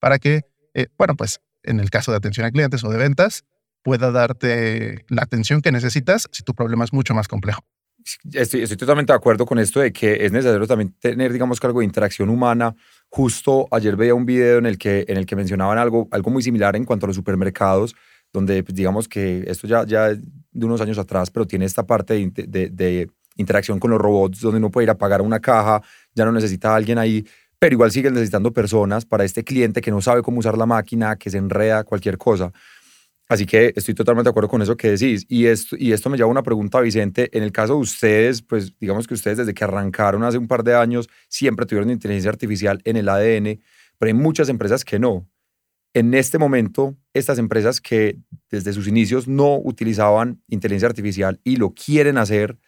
para 0.00 0.18
que, 0.18 0.42
eh, 0.74 0.88
bueno, 0.98 1.14
pues 1.14 1.40
en 1.62 1.80
el 1.80 1.90
caso 1.90 2.10
de 2.10 2.18
atención 2.18 2.44
a 2.46 2.50
clientes 2.50 2.82
o 2.84 2.90
de 2.90 2.98
ventas, 2.98 3.44
pueda 3.82 4.10
darte 4.10 5.04
la 5.08 5.22
atención 5.22 5.60
que 5.60 5.70
necesitas 5.70 6.28
si 6.32 6.42
tu 6.42 6.54
problema 6.54 6.84
es 6.84 6.92
mucho 6.92 7.14
más 7.14 7.28
complejo. 7.28 7.64
Estoy, 8.32 8.66
totalmente 8.66 9.12
de 9.12 9.16
acuerdo 9.16 9.46
con 9.46 9.58
esto 9.58 9.80
de 9.80 9.92
que 9.92 10.26
es 10.26 10.30
necesario 10.30 10.66
también 10.66 10.94
tener, 11.00 11.32
digamos, 11.32 11.58
algo 11.62 11.80
de 11.80 11.86
interacción 11.86 12.28
humana. 12.28 12.74
Justo 13.08 13.66
ayer 13.70 13.96
veía 13.96 14.14
un 14.14 14.26
video 14.26 14.58
en 14.58 14.66
el 14.66 14.76
que, 14.76 15.06
en 15.08 15.16
el 15.16 15.24
que 15.24 15.36
mencionaban 15.36 15.78
algo, 15.78 16.08
algo 16.10 16.30
muy 16.30 16.42
similar 16.42 16.76
en 16.76 16.84
cuanto 16.84 17.06
a 17.06 17.08
los 17.08 17.16
supermercados, 17.16 17.94
donde 18.30 18.62
pues, 18.62 18.74
digamos 18.74 19.08
que 19.08 19.44
esto 19.46 19.66
ya, 19.66 19.86
ya 19.86 20.08
de 20.08 20.66
unos 20.66 20.82
años 20.82 20.98
atrás, 20.98 21.30
pero 21.30 21.46
tiene 21.46 21.64
esta 21.64 21.86
parte 21.86 22.14
de, 22.14 22.68
de, 22.70 23.10
interacción 23.36 23.80
con 23.80 23.90
los 23.90 24.00
robots, 24.00 24.40
donde 24.40 24.58
uno 24.58 24.70
puede 24.70 24.84
ir 24.84 24.90
a 24.90 24.98
pagar 24.98 25.20
una 25.20 25.40
caja, 25.40 25.82
ya 26.14 26.24
no 26.24 26.30
necesita 26.30 26.70
a 26.72 26.76
alguien 26.76 26.98
ahí, 26.98 27.26
pero 27.58 27.72
igual 27.72 27.90
siguen 27.90 28.14
necesitando 28.14 28.52
personas 28.52 29.06
para 29.06 29.24
este 29.24 29.42
cliente 29.42 29.80
que 29.80 29.90
no 29.90 30.00
sabe 30.00 30.22
cómo 30.22 30.38
usar 30.38 30.56
la 30.56 30.66
máquina, 30.66 31.16
que 31.16 31.30
se 31.30 31.38
enreda, 31.38 31.82
cualquier 31.82 32.16
cosa. 32.16 32.52
Así 33.28 33.46
que 33.46 33.72
estoy 33.74 33.94
totalmente 33.94 34.28
de 34.28 34.30
acuerdo 34.30 34.48
con 34.48 34.60
eso 34.60 34.76
que 34.76 34.90
decís. 34.90 35.24
Y 35.28 35.46
esto, 35.46 35.76
y 35.78 35.92
esto 35.92 36.10
me 36.10 36.16
lleva 36.16 36.28
a 36.28 36.30
una 36.30 36.42
pregunta, 36.42 36.80
Vicente. 36.80 37.30
En 37.36 37.42
el 37.42 37.52
caso 37.52 37.74
de 37.74 37.80
ustedes, 37.80 38.42
pues 38.42 38.78
digamos 38.78 39.06
que 39.06 39.14
ustedes 39.14 39.38
desde 39.38 39.54
que 39.54 39.64
arrancaron 39.64 40.22
hace 40.24 40.36
un 40.38 40.46
par 40.46 40.62
de 40.62 40.74
años 40.74 41.08
siempre 41.28 41.64
tuvieron 41.66 41.90
inteligencia 41.90 42.30
artificial 42.30 42.80
en 42.84 42.96
el 42.96 43.08
ADN, 43.08 43.60
pero 43.98 44.08
hay 44.08 44.14
muchas 44.14 44.48
empresas 44.48 44.84
que 44.84 44.98
no. 44.98 45.26
En 45.94 46.12
este 46.12 46.38
momento, 46.38 46.96
estas 47.14 47.38
empresas 47.38 47.80
que 47.80 48.18
desde 48.50 48.72
sus 48.72 48.88
inicios 48.88 49.28
no 49.28 49.58
utilizaban 49.58 50.42
inteligencia 50.48 50.88
artificial 50.88 51.40
y 51.44 51.56
lo 51.56 51.72
quieren 51.72 52.18
hacer, 52.18 52.58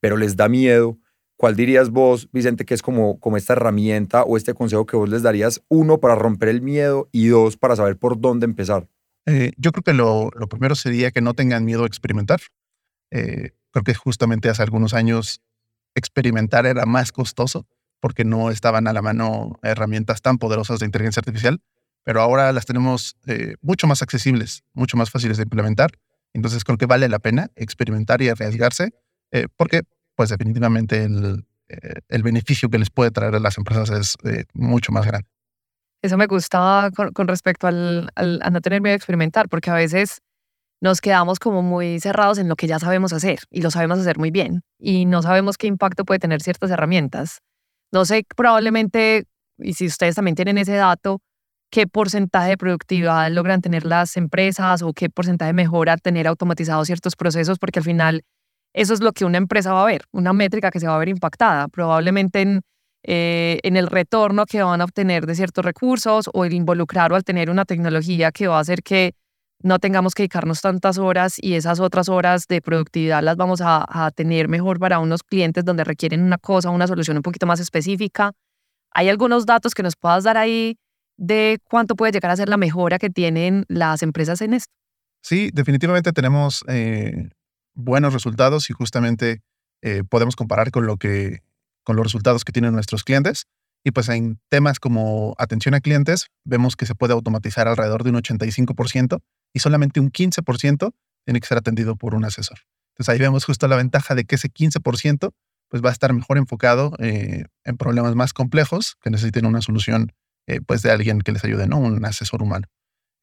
pero 0.00 0.16
les 0.18 0.36
da 0.36 0.48
miedo, 0.48 0.98
¿cuál 1.36 1.56
dirías 1.56 1.90
vos, 1.90 2.28
Vicente, 2.30 2.66
que 2.66 2.74
es 2.74 2.82
como, 2.82 3.18
como 3.20 3.38
esta 3.38 3.54
herramienta 3.54 4.22
o 4.22 4.36
este 4.36 4.54
consejo 4.54 4.86
que 4.86 4.98
vos 4.98 5.08
les 5.08 5.22
darías, 5.22 5.62
uno, 5.68 5.98
para 5.98 6.14
romper 6.14 6.50
el 6.50 6.60
miedo 6.60 7.08
y 7.10 7.28
dos, 7.28 7.56
para 7.56 7.74
saber 7.74 7.96
por 7.96 8.20
dónde 8.20 8.44
empezar? 8.44 8.86
Eh, 9.26 9.52
yo 9.56 9.72
creo 9.72 9.82
que 9.82 9.94
lo, 9.94 10.30
primero 10.48 10.74
sería 10.74 11.10
que 11.10 11.20
no 11.20 11.34
tengan 11.34 11.64
miedo 11.64 11.84
a 11.84 11.86
experimentar. 11.86 12.40
Eh, 13.10 13.52
creo 13.70 13.84
que 13.84 13.94
justamente 13.94 14.48
hace 14.48 14.62
algunos 14.62 14.94
años 14.94 15.40
experimentar 15.94 16.66
era 16.66 16.86
más 16.86 17.12
costoso 17.12 17.66
porque 18.00 18.24
no 18.24 18.50
estaban 18.50 18.86
a 18.86 18.92
la 18.92 19.00
mano 19.00 19.58
herramientas 19.62 20.20
tan 20.20 20.38
poderosas 20.38 20.80
de 20.80 20.86
inteligencia 20.86 21.20
artificial, 21.20 21.62
pero 22.02 22.20
ahora 22.20 22.52
las 22.52 22.66
tenemos 22.66 23.16
eh, 23.26 23.54
mucho 23.62 23.86
más 23.86 24.02
accesibles, 24.02 24.62
mucho 24.74 24.96
más 24.96 25.10
fáciles 25.10 25.38
de 25.38 25.44
implementar. 25.44 25.92
Entonces 26.34 26.64
creo 26.64 26.76
que 26.76 26.86
vale 26.86 27.08
la 27.08 27.18
pena 27.18 27.50
experimentar 27.56 28.20
y 28.20 28.28
arriesgarse 28.28 28.92
porque 29.56 29.82
pues 30.14 30.30
definitivamente 30.30 31.02
el, 31.02 31.44
el, 32.08 32.22
beneficio 32.22 32.68
que 32.68 32.78
les 32.78 32.88
puede 32.88 33.10
traer 33.10 33.34
a 33.34 33.40
las 33.40 33.58
empresas 33.58 33.90
es 33.90 34.14
mucho 34.52 34.92
más 34.92 35.04
grande. 35.04 35.33
Eso 36.04 36.18
me 36.18 36.26
gusta 36.26 36.90
con, 37.14 37.28
respecto 37.28 37.66
al, 37.66 38.10
a 38.14 38.50
no 38.50 38.60
tener 38.60 38.82
miedo 38.82 38.92
a 38.92 38.96
experimentar, 38.96 39.48
porque 39.48 39.70
a 39.70 39.74
veces 39.74 40.18
nos 40.82 41.00
quedamos 41.00 41.38
como 41.38 41.62
muy 41.62 41.98
cerrados 41.98 42.36
en 42.36 42.46
lo 42.46 42.56
que 42.56 42.66
ya 42.66 42.78
sabemos 42.78 43.14
hacer 43.14 43.38
y 43.50 43.62
lo 43.62 43.70
sabemos 43.70 44.00
hacer 44.00 44.18
muy 44.18 44.30
bien 44.30 44.60
y 44.78 45.06
no 45.06 45.22
sabemos 45.22 45.56
qué 45.56 45.66
impacto 45.66 46.04
puede 46.04 46.18
tener 46.18 46.42
ciertas 46.42 46.70
herramientas. 46.70 47.38
No 47.90 48.04
sé, 48.04 48.26
probablemente, 48.36 49.24
y 49.56 49.72
si 49.72 49.86
ustedes 49.86 50.14
también 50.14 50.34
tienen 50.34 50.58
ese 50.58 50.74
dato, 50.74 51.22
qué 51.70 51.86
porcentaje 51.86 52.50
de 52.50 52.58
productividad 52.58 53.30
logran 53.30 53.62
tener 53.62 53.86
las 53.86 54.18
empresas 54.18 54.82
o 54.82 54.92
qué 54.92 55.08
porcentaje 55.08 55.54
mejora 55.54 55.96
tener 55.96 56.26
automatizados 56.26 56.86
ciertos 56.86 57.16
procesos, 57.16 57.58
porque 57.58 57.78
al 57.78 57.84
final 57.86 58.24
eso 58.74 58.92
es 58.92 59.00
lo 59.00 59.12
que 59.12 59.24
una 59.24 59.38
empresa 59.38 59.72
va 59.72 59.84
a 59.84 59.86
ver, 59.86 60.02
una 60.12 60.34
métrica 60.34 60.70
que 60.70 60.80
se 60.80 60.86
va 60.86 60.96
a 60.96 60.98
ver 60.98 61.08
impactada, 61.08 61.68
probablemente 61.68 62.42
en, 62.42 62.60
eh, 63.04 63.58
en 63.62 63.76
el 63.76 63.86
retorno 63.86 64.46
que 64.46 64.62
van 64.62 64.80
a 64.80 64.84
obtener 64.84 65.26
de 65.26 65.34
ciertos 65.34 65.64
recursos 65.64 66.28
o 66.32 66.44
el 66.44 66.52
involucrar 66.52 67.12
o 67.12 67.16
al 67.16 67.24
tener 67.24 67.50
una 67.50 67.64
tecnología 67.64 68.32
que 68.32 68.48
va 68.48 68.58
a 68.58 68.60
hacer 68.60 68.82
que 68.82 69.14
no 69.62 69.78
tengamos 69.78 70.14
que 70.14 70.24
dedicarnos 70.24 70.60
tantas 70.60 70.98
horas 70.98 71.36
y 71.38 71.54
esas 71.54 71.80
otras 71.80 72.08
horas 72.08 72.46
de 72.48 72.60
productividad 72.60 73.22
las 73.22 73.36
vamos 73.36 73.60
a, 73.62 74.10
tener 74.14 74.48
mejor 74.48 74.78
para 74.78 74.98
unos 74.98 75.22
clientes 75.22 75.64
donde 75.64 75.84
requieren 75.84 76.22
una 76.22 76.38
cosa, 76.38 76.70
una 76.70 76.86
solución 76.86 77.16
un 77.16 77.22
poquito 77.22 77.46
más 77.46 77.60
específica. 77.60 78.32
¿Hay 78.90 79.08
algunos 79.08 79.46
datos 79.46 79.74
que 79.74 79.82
nos 79.82 79.96
puedas 79.96 80.24
dar 80.24 80.36
ahí 80.36 80.76
de 81.16 81.58
cuánto 81.64 81.96
puede 81.96 82.12
llegar 82.12 82.30
a 82.30 82.36
ser 82.36 82.48
la 82.48 82.56
mejora 82.56 82.98
que 82.98 83.10
tienen 83.10 83.64
las 83.68 84.02
empresas 84.02 84.40
en 84.40 84.54
esto. 84.54 84.72
Sí, 85.22 85.50
definitivamente 85.52 86.12
tenemos 86.12 86.64
eh, 86.68 87.30
buenos 87.74 88.12
resultados 88.12 88.68
y 88.70 88.72
justamente 88.72 89.42
eh, 89.82 90.02
podemos 90.08 90.36
comparar 90.36 90.70
con, 90.70 90.86
lo 90.86 90.96
que, 90.96 91.40
con 91.84 91.96
los 91.96 92.04
resultados 92.04 92.44
que 92.44 92.52
tienen 92.52 92.72
nuestros 92.72 93.04
clientes. 93.04 93.46
Y 93.84 93.90
pues 93.90 94.08
en 94.08 94.40
temas 94.48 94.80
como 94.80 95.34
atención 95.38 95.74
a 95.74 95.80
clientes, 95.80 96.28
vemos 96.44 96.74
que 96.74 96.86
se 96.86 96.94
puede 96.94 97.12
automatizar 97.12 97.68
alrededor 97.68 98.02
de 98.02 98.10
un 98.10 98.16
85% 98.16 99.20
y 99.52 99.58
solamente 99.60 100.00
un 100.00 100.10
15% 100.10 100.92
tiene 101.24 101.40
que 101.40 101.46
ser 101.46 101.58
atendido 101.58 101.96
por 101.96 102.14
un 102.14 102.24
asesor. 102.24 102.58
Entonces 102.94 103.12
ahí 103.12 103.18
vemos 103.18 103.44
justo 103.44 103.68
la 103.68 103.76
ventaja 103.76 104.14
de 104.14 104.24
que 104.24 104.36
ese 104.36 104.48
15% 104.48 105.32
pues 105.68 105.82
va 105.82 105.88
a 105.88 105.92
estar 105.92 106.12
mejor 106.12 106.38
enfocado 106.38 106.92
eh, 106.98 107.44
en 107.64 107.76
problemas 107.76 108.14
más 108.14 108.32
complejos 108.32 108.96
que 109.00 109.10
necesiten 109.10 109.46
una 109.46 109.60
solución 109.60 110.12
eh, 110.46 110.60
pues 110.60 110.82
de 110.82 110.90
alguien 110.90 111.20
que 111.20 111.32
les 111.32 111.44
ayude, 111.44 111.66
¿no? 111.66 111.78
Un 111.78 112.04
asesor 112.04 112.42
humano. 112.42 112.68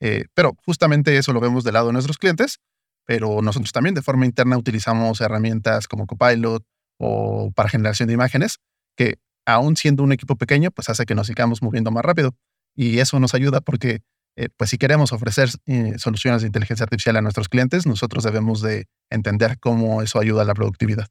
Eh, 0.02 0.26
pero 0.34 0.58
justamente 0.66 1.18
eso 1.18 1.34
lo 1.34 1.40
vemos 1.40 1.64
del 1.64 1.76
lado 1.76 1.88
de 1.88 1.94
nuestros 1.94 2.18
clientes, 2.18 2.60
pero 3.06 3.42
nosotros 3.42 3.72
también 3.72 3.94
de 3.94 4.02
forma 4.02 4.26
interna 4.26 4.58
utilizamos 4.58 5.22
herramientas 5.22 5.88
como 5.88 6.08
Copilot 6.08 6.64
o 7.02 7.52
para 7.56 7.68
generación 7.70 8.08
de 8.08 8.14
imágenes, 8.14 8.60
que 8.96 9.18
aún 9.46 9.76
siendo 9.76 10.04
un 10.04 10.12
equipo 10.12 10.36
pequeño, 10.36 10.72
pues 10.72 10.90
hace 10.90 11.06
que 11.06 11.16
nos 11.16 11.28
sigamos 11.28 11.62
moviendo 11.62 11.92
más 11.92 12.06
rápido. 12.06 12.36
Y 12.76 13.00
eso 13.00 13.20
nos 13.20 13.34
ayuda 13.34 13.60
porque, 13.60 14.02
eh, 14.38 14.50
pues 14.56 14.70
si 14.70 14.78
queremos 14.78 15.12
ofrecer 15.12 15.50
soluciones 15.98 16.42
de 16.42 16.48
inteligencia 16.48 16.84
artificial 16.84 17.18
a 17.18 17.22
nuestros 17.22 17.50
clientes, 17.50 17.86
nosotros 17.86 18.24
debemos 18.24 18.62
de 18.62 18.86
entender 19.10 19.58
cómo 19.60 20.02
eso 20.02 20.20
ayuda 20.20 20.44
a 20.44 20.46
la 20.46 20.54
productividad 20.54 21.08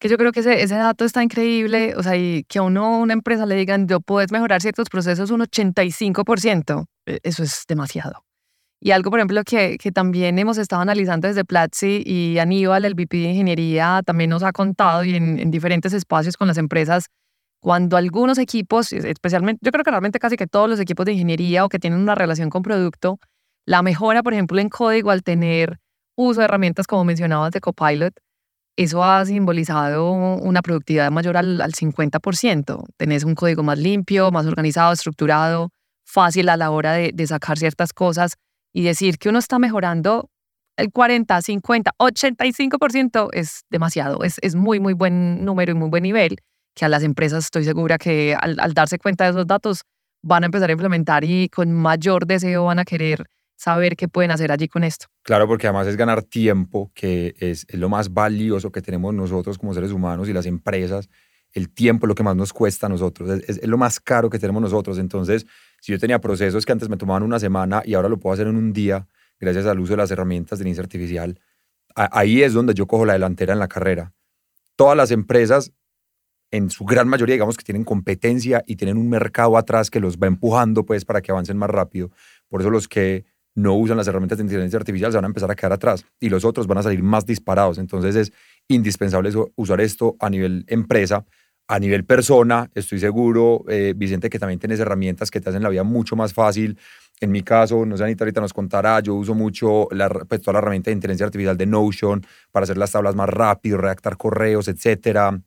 que 0.00 0.08
yo 0.08 0.16
creo 0.16 0.32
que 0.32 0.40
ese, 0.40 0.62
ese 0.62 0.76
dato 0.76 1.04
está 1.04 1.22
increíble, 1.22 1.94
o 1.94 2.02
sea, 2.02 2.16
y 2.16 2.44
que 2.44 2.58
a 2.58 2.62
uno, 2.62 3.00
una 3.00 3.12
empresa 3.12 3.44
le 3.44 3.54
digan, 3.54 3.86
yo 3.86 4.00
puedes 4.00 4.32
mejorar 4.32 4.62
ciertos 4.62 4.88
procesos 4.88 5.30
un 5.30 5.42
85%, 5.42 6.86
e, 7.04 7.20
eso 7.22 7.42
es 7.42 7.64
demasiado. 7.68 8.24
Y 8.82 8.92
algo, 8.92 9.10
por 9.10 9.20
ejemplo, 9.20 9.42
que, 9.44 9.76
que 9.76 9.92
también 9.92 10.38
hemos 10.38 10.56
estado 10.56 10.80
analizando 10.80 11.28
desde 11.28 11.44
Platzi 11.44 12.02
y 12.04 12.38
Aníbal, 12.38 12.86
el 12.86 12.94
VP 12.94 13.18
de 13.18 13.30
Ingeniería, 13.30 14.00
también 14.06 14.30
nos 14.30 14.42
ha 14.42 14.52
contado 14.52 15.04
y 15.04 15.14
en, 15.14 15.38
en 15.38 15.50
diferentes 15.50 15.92
espacios 15.92 16.38
con 16.38 16.48
las 16.48 16.56
empresas, 16.56 17.06
cuando 17.60 17.98
algunos 17.98 18.38
equipos, 18.38 18.90
especialmente, 18.92 19.60
yo 19.62 19.70
creo 19.70 19.84
que 19.84 19.90
realmente 19.90 20.18
casi 20.18 20.36
que 20.36 20.46
todos 20.46 20.68
los 20.68 20.80
equipos 20.80 21.04
de 21.04 21.12
ingeniería 21.12 21.64
o 21.64 21.68
que 21.68 21.78
tienen 21.78 22.00
una 22.00 22.14
relación 22.14 22.48
con 22.48 22.62
producto, 22.62 23.18
la 23.66 23.82
mejora, 23.82 24.22
por 24.22 24.32
ejemplo, 24.32 24.58
en 24.58 24.70
código 24.70 25.10
al 25.10 25.22
tener 25.22 25.78
uso 26.16 26.40
de 26.40 26.46
herramientas 26.46 26.86
como 26.86 27.04
mencionabas 27.04 27.52
de 27.52 27.60
Copilot, 27.60 28.14
eso 28.76 29.04
ha 29.04 29.26
simbolizado 29.26 30.10
una 30.12 30.62
productividad 30.62 31.10
mayor 31.10 31.36
al, 31.36 31.60
al 31.60 31.72
50%. 31.72 32.84
Tenés 32.96 33.24
un 33.24 33.34
código 33.34 33.62
más 33.62 33.78
limpio, 33.78 34.30
más 34.30 34.46
organizado, 34.46 34.92
estructurado, 34.92 35.70
fácil 36.06 36.48
a 36.48 36.56
la 36.56 36.70
hora 36.70 36.94
de, 36.94 37.10
de 37.12 37.26
sacar 37.26 37.58
ciertas 37.58 37.92
cosas 37.92 38.36
y 38.72 38.82
decir 38.82 39.18
que 39.18 39.28
uno 39.28 39.38
está 39.38 39.58
mejorando 39.58 40.30
el 40.76 40.90
40, 40.90 41.42
50, 41.42 41.92
85% 41.98 43.28
es 43.32 43.64
demasiado. 43.70 44.22
Es, 44.22 44.38
es 44.40 44.54
muy, 44.54 44.80
muy 44.80 44.94
buen 44.94 45.44
número 45.44 45.72
y 45.72 45.74
muy 45.74 45.90
buen 45.90 46.02
nivel 46.02 46.36
que 46.74 46.84
a 46.84 46.88
las 46.88 47.02
empresas 47.02 47.44
estoy 47.44 47.64
segura 47.64 47.98
que 47.98 48.34
al, 48.40 48.58
al 48.60 48.72
darse 48.72 48.98
cuenta 48.98 49.24
de 49.24 49.30
esos 49.30 49.46
datos 49.46 49.82
van 50.22 50.44
a 50.44 50.46
empezar 50.46 50.70
a 50.70 50.72
implementar 50.72 51.24
y 51.24 51.48
con 51.48 51.72
mayor 51.72 52.26
deseo 52.26 52.64
van 52.64 52.78
a 52.78 52.84
querer 52.84 53.24
saber 53.60 53.94
qué 53.94 54.08
pueden 54.08 54.30
hacer 54.30 54.50
allí 54.50 54.68
con 54.68 54.84
esto. 54.84 55.06
Claro, 55.22 55.46
porque 55.46 55.66
además 55.66 55.86
es 55.86 55.96
ganar 55.96 56.22
tiempo, 56.22 56.90
que 56.94 57.34
es, 57.38 57.66
lo 57.70 57.90
más 57.90 58.12
valioso 58.12 58.72
que 58.72 58.80
tenemos 58.80 59.12
nosotros 59.12 59.58
como 59.58 59.74
seres 59.74 59.92
humanos 59.92 60.28
y 60.28 60.32
las 60.32 60.46
empresas. 60.46 61.10
El 61.52 61.70
tiempo 61.70 62.06
es 62.06 62.08
lo 62.08 62.14
que 62.14 62.22
más 62.22 62.36
nos 62.36 62.52
cuesta 62.52 62.86
a 62.86 62.88
nosotros, 62.88 63.42
es, 63.46 63.66
lo 63.66 63.78
más 63.78 63.98
caro 64.00 64.30
que 64.30 64.38
tenemos 64.38 64.62
nosotros. 64.62 64.98
Entonces, 64.98 65.46
si 65.80 65.92
yo 65.92 65.98
tenía 65.98 66.20
procesos 66.20 66.64
que 66.64 66.72
antes 66.72 66.88
me 66.88 66.96
tomaban 66.96 67.22
una 67.22 67.38
semana 67.38 67.82
y 67.84 67.94
ahora 67.94 68.08
lo 68.08 68.18
puedo 68.18 68.34
hacer 68.34 68.46
en 68.46 68.56
un 68.56 68.72
día, 68.72 69.06
gracias 69.38 69.66
al 69.66 69.80
uso 69.80 69.94
de 69.94 69.98
las 69.98 70.10
herramientas 70.10 70.58
de 70.58 70.62
inteligencia 70.62 70.82
artificial, 70.82 71.40
ahí 71.94 72.42
es 72.42 72.52
donde 72.52 72.74
yo 72.74 72.86
cojo 72.86 73.04
la 73.04 73.14
delantera 73.14 73.52
en 73.52 73.58
la 73.58 73.68
carrera. 73.68 74.12
Todas 74.76 74.96
las 74.96 75.10
empresas, 75.10 75.72
en 76.50 76.70
su 76.70 76.84
gran 76.84 77.08
mayoría, 77.08 77.34
digamos 77.34 77.56
que 77.56 77.64
tienen 77.64 77.84
competencia 77.84 78.62
y 78.66 78.76
tienen 78.76 78.96
un 78.96 79.08
mercado 79.08 79.56
atrás 79.56 79.90
que 79.90 80.00
los 80.00 80.18
va 80.18 80.26
empujando 80.26 80.84
pues 80.84 81.04
para 81.04 81.20
que 81.20 81.32
avancen 81.32 81.56
más 81.56 81.70
rápido. 81.70 82.10
Por 82.48 82.60
eso 82.60 82.70
los 82.70 82.88
que 82.88 83.24
no 83.54 83.74
usan 83.74 83.96
las 83.96 84.06
herramientas 84.06 84.38
de 84.38 84.44
inteligencia 84.44 84.78
artificial 84.78 85.12
se 85.12 85.18
van 85.18 85.24
a 85.24 85.28
empezar 85.28 85.50
a 85.50 85.54
quedar 85.54 85.72
atrás 85.72 86.04
y 86.18 86.28
los 86.28 86.44
otros 86.44 86.66
van 86.66 86.78
a 86.78 86.82
salir 86.82 87.02
más 87.02 87.26
disparados. 87.26 87.78
Entonces 87.78 88.16
es 88.16 88.32
indispensable 88.68 89.30
usar 89.56 89.80
esto 89.80 90.16
a 90.20 90.30
nivel 90.30 90.64
empresa, 90.68 91.24
a 91.70 91.78
nivel 91.78 92.04
persona. 92.04 92.68
Estoy 92.74 92.98
seguro, 92.98 93.64
eh, 93.68 93.94
Vicente, 93.96 94.28
que 94.28 94.40
también 94.40 94.58
tienes 94.58 94.80
herramientas 94.80 95.30
que 95.30 95.40
te 95.40 95.50
hacen 95.50 95.62
la 95.62 95.68
vida 95.68 95.84
mucho 95.84 96.16
más 96.16 96.34
fácil. 96.34 96.76
En 97.20 97.30
mi 97.30 97.42
caso, 97.42 97.86
no 97.86 97.96
sé, 97.96 98.02
Anita 98.02 98.24
ahorita 98.24 98.40
nos 98.40 98.52
contará, 98.52 98.98
yo 98.98 99.14
uso 99.14 99.34
mucho 99.34 99.86
la, 99.92 100.08
pues, 100.08 100.40
toda 100.40 100.54
la 100.54 100.58
herramienta 100.58 100.90
de 100.90 100.94
inteligencia 100.94 101.26
artificial 101.26 101.56
de 101.56 101.66
Notion 101.66 102.26
para 102.50 102.64
hacer 102.64 102.76
las 102.76 102.90
tablas 102.90 103.14
más 103.14 103.28
rápido, 103.28 103.78
redactar 103.78 104.16
correos, 104.16 104.66
etcétera 104.66 105.40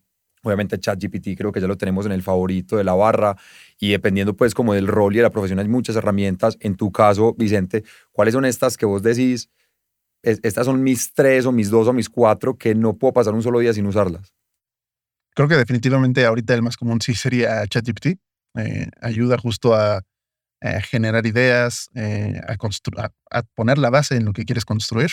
Obviamente 0.46 0.77
ChatGPT 0.77 1.38
creo 1.38 1.53
que 1.53 1.62
ya 1.62 1.68
lo 1.68 1.77
tenemos 1.77 2.06
en 2.06 2.12
el 2.12 2.22
favorito 2.22 2.75
de 2.75 2.84
la 2.84 2.94
barra 2.94 3.38
y 3.80 3.92
dependiendo 3.92 4.36
pues 4.36 4.53
como 4.53 4.74
del 4.74 4.88
rol 4.88 5.13
y 5.13 5.18
de 5.18 5.24
la 5.24 5.30
profesión 5.30 5.60
hay 5.60 5.70
muchas 5.70 5.96
herramientas. 5.96 6.58
En 6.60 6.75
tu 6.75 6.92
caso, 6.92 7.34
Vicente, 7.38 7.84
¿cuáles 8.12 8.34
son 8.34 8.46
estas 8.46 8.77
que 8.77 8.86
vos 8.86 9.01
decís? 9.01 9.50
estas 10.22 10.65
son 10.65 10.84
mis 10.84 11.13
tres 11.13 11.46
o 11.46 11.51
mis 11.51 11.70
dos 11.70 11.86
o 11.89 11.94
mis 11.94 12.10
cuatro 12.10 12.58
que 12.58 12.75
no 12.75 12.98
puedo 12.98 13.12
pasar 13.13 13.34
un 13.34 13.44
solo 13.44 13.60
día 13.60 13.74
sin 13.74 13.86
usarlas. 13.86 14.34
Creo 15.36 15.48
que 15.48 15.56
definitivamente 15.56 16.25
ahorita 16.25 16.54
el 16.54 16.62
más 16.62 16.78
común 16.78 17.02
sí 17.02 17.16
sería 17.16 17.66
ChatGPT. 17.68 18.20
Eh, 18.58 18.88
ayuda 19.02 19.38
justo 19.38 19.74
a, 19.74 20.02
generar 20.90 21.25
ideas, 21.25 21.90
eh, 21.94 22.40
a, 22.48 22.56
a, 23.32 23.44
poner 23.54 23.78
la 23.78 23.90
base 23.90 24.16
en 24.16 24.24
lo 24.24 24.32
que 24.32 24.46
quieres 24.46 24.63
construir. 24.63 25.10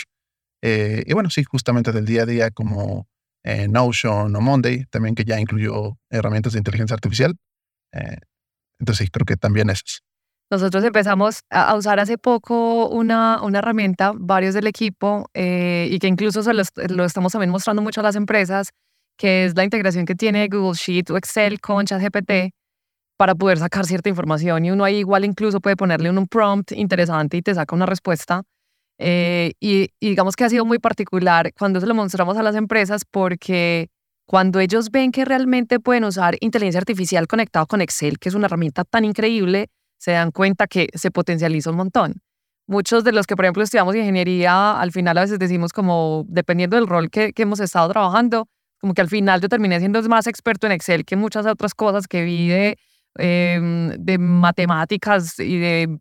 Eh, 0.63 1.03
y 1.07 1.13
bueno, 1.13 1.29
sí, 1.29 1.43
justamente 1.43 1.91
del 1.91 2.05
día 2.05 2.23
a 2.23 2.27
día 2.27 2.51
como 2.51 3.09
eh, 3.43 3.69
Notion 3.69 4.35
o 4.37 4.41
Monday, 4.41 4.85
también 4.91 5.15
que 5.15 5.25
ya 5.25 5.41
incluyó 5.41 5.99
herramientas 6.11 6.53
de 6.53 6.59
inteligencia 6.59 6.95
artificial. 6.95 7.37
Eh, 7.93 8.19
entonces 8.79 9.07
sí, 9.07 9.11
creo 9.11 9.25
que 9.25 9.37
también 9.37 9.71
es. 9.71 10.03
Nosotros 10.51 10.83
empezamos 10.85 11.43
a 11.49 11.77
usar 11.77 12.01
hace 12.01 12.19
poco 12.19 12.89
una, 12.89 13.41
una 13.43 13.59
herramienta, 13.59 14.13
varios 14.15 14.53
del 14.53 14.67
equipo, 14.67 15.31
eh, 15.33 15.89
y 15.91 15.99
que 16.01 16.09
incluso 16.09 16.43
se 16.43 16.53
lo, 16.53 17.05
estamos 17.05 17.33
también 17.33 17.51
mostrando 17.51 17.83
mucho 17.83 18.01
a 18.01 18.05
las 18.05 18.17
empresas, 18.17 18.71
que 19.21 19.45
es 19.45 19.55
la 19.55 19.65
integración 19.65 20.07
que 20.07 20.15
tiene 20.15 20.49
Google 20.49 20.73
Sheet 20.75 21.11
o 21.11 21.19
Excel 21.19 21.61
con 21.61 21.85
ChatGPT 21.85 22.55
para 23.19 23.35
poder 23.35 23.59
sacar 23.59 23.85
cierta 23.85 24.09
información. 24.09 24.65
Y 24.65 24.71
uno 24.71 24.83
ahí 24.83 24.97
igual 24.97 25.27
incluso 25.27 25.61
puede 25.61 25.77
ponerle 25.77 26.09
un 26.09 26.27
prompt 26.27 26.73
interesante 26.73 27.37
y 27.37 27.43
te 27.43 27.55
saca 27.55 27.77
una 27.77 27.85
respuesta 27.85 28.45
eh, 28.97 29.53
y, 29.61 29.91
digamos 30.01 30.37
que 30.37 30.45
ha 30.45 30.49
sido 30.49 30.65
muy 30.65 30.79
particular 30.79 31.53
cuando 31.59 31.81
se 31.81 31.87
lo 31.87 31.95
mostramos 31.95 32.39
a 32.39 32.43
las 32.43 32.57
empresas 32.57 33.03
porque 33.05 33.91
cuando 34.27 34.59
ellos 34.59 34.91
ven 34.91 35.13
que 35.13 35.27
realmente 35.27 35.81
pueden 35.81 36.05
usar 36.05 36.37
inteligencia 36.41 36.79
artificial 36.79 37.27
conectado 37.27 37.67
con 37.67 37.83
Excel, 37.83 38.19
que 38.19 38.31
es 38.31 38.35
una 38.35 38.47
herramienta 38.47 38.85
tan 38.85 39.05
increíble, 39.05 39.69
se 39.99 40.13
dan 40.13 40.31
cuenta 40.31 40.67
que 40.67 40.89
se 40.95 41.11
potencializa 41.11 41.71
un 41.71 41.77
montón. 41.77 42.23
Muchos 42.67 43.05
de 43.05 43.13
los 43.13 43.27
que, 43.27 43.37
por 43.37 43.45
ejemplo, 43.45 43.63
estudiamos 43.63 43.95
ingeniería, 43.97 44.81
al 44.81 44.93
final 44.93 45.19
a 45.19 45.23
veces 45.23 45.39
decimos 45.39 45.73
como, 45.75 46.25
dependiendo 46.29 46.77
del 46.77 46.87
rol 46.87 47.11
que, 47.11 47.35
que 47.35 47.43
hemos 47.43 47.61
estado 47.61 47.91
trabajando, 47.91 48.49
como 48.81 48.95
que 48.95 49.03
al 49.03 49.09
final 49.09 49.41
yo 49.41 49.49
terminé 49.49 49.79
siendo 49.79 50.03
más 50.05 50.27
experto 50.27 50.67
en 50.67 50.73
Excel 50.73 51.05
que 51.05 51.17
muchas 51.17 51.47
otras 51.47 51.75
cosas 51.75 52.09
que 52.09 52.25
vi 52.25 52.49
de, 52.49 52.79
em, 53.19 53.91
de 53.99 54.19
matemáticas 54.19 55.39
y 55.39 55.59
de 55.59 56.01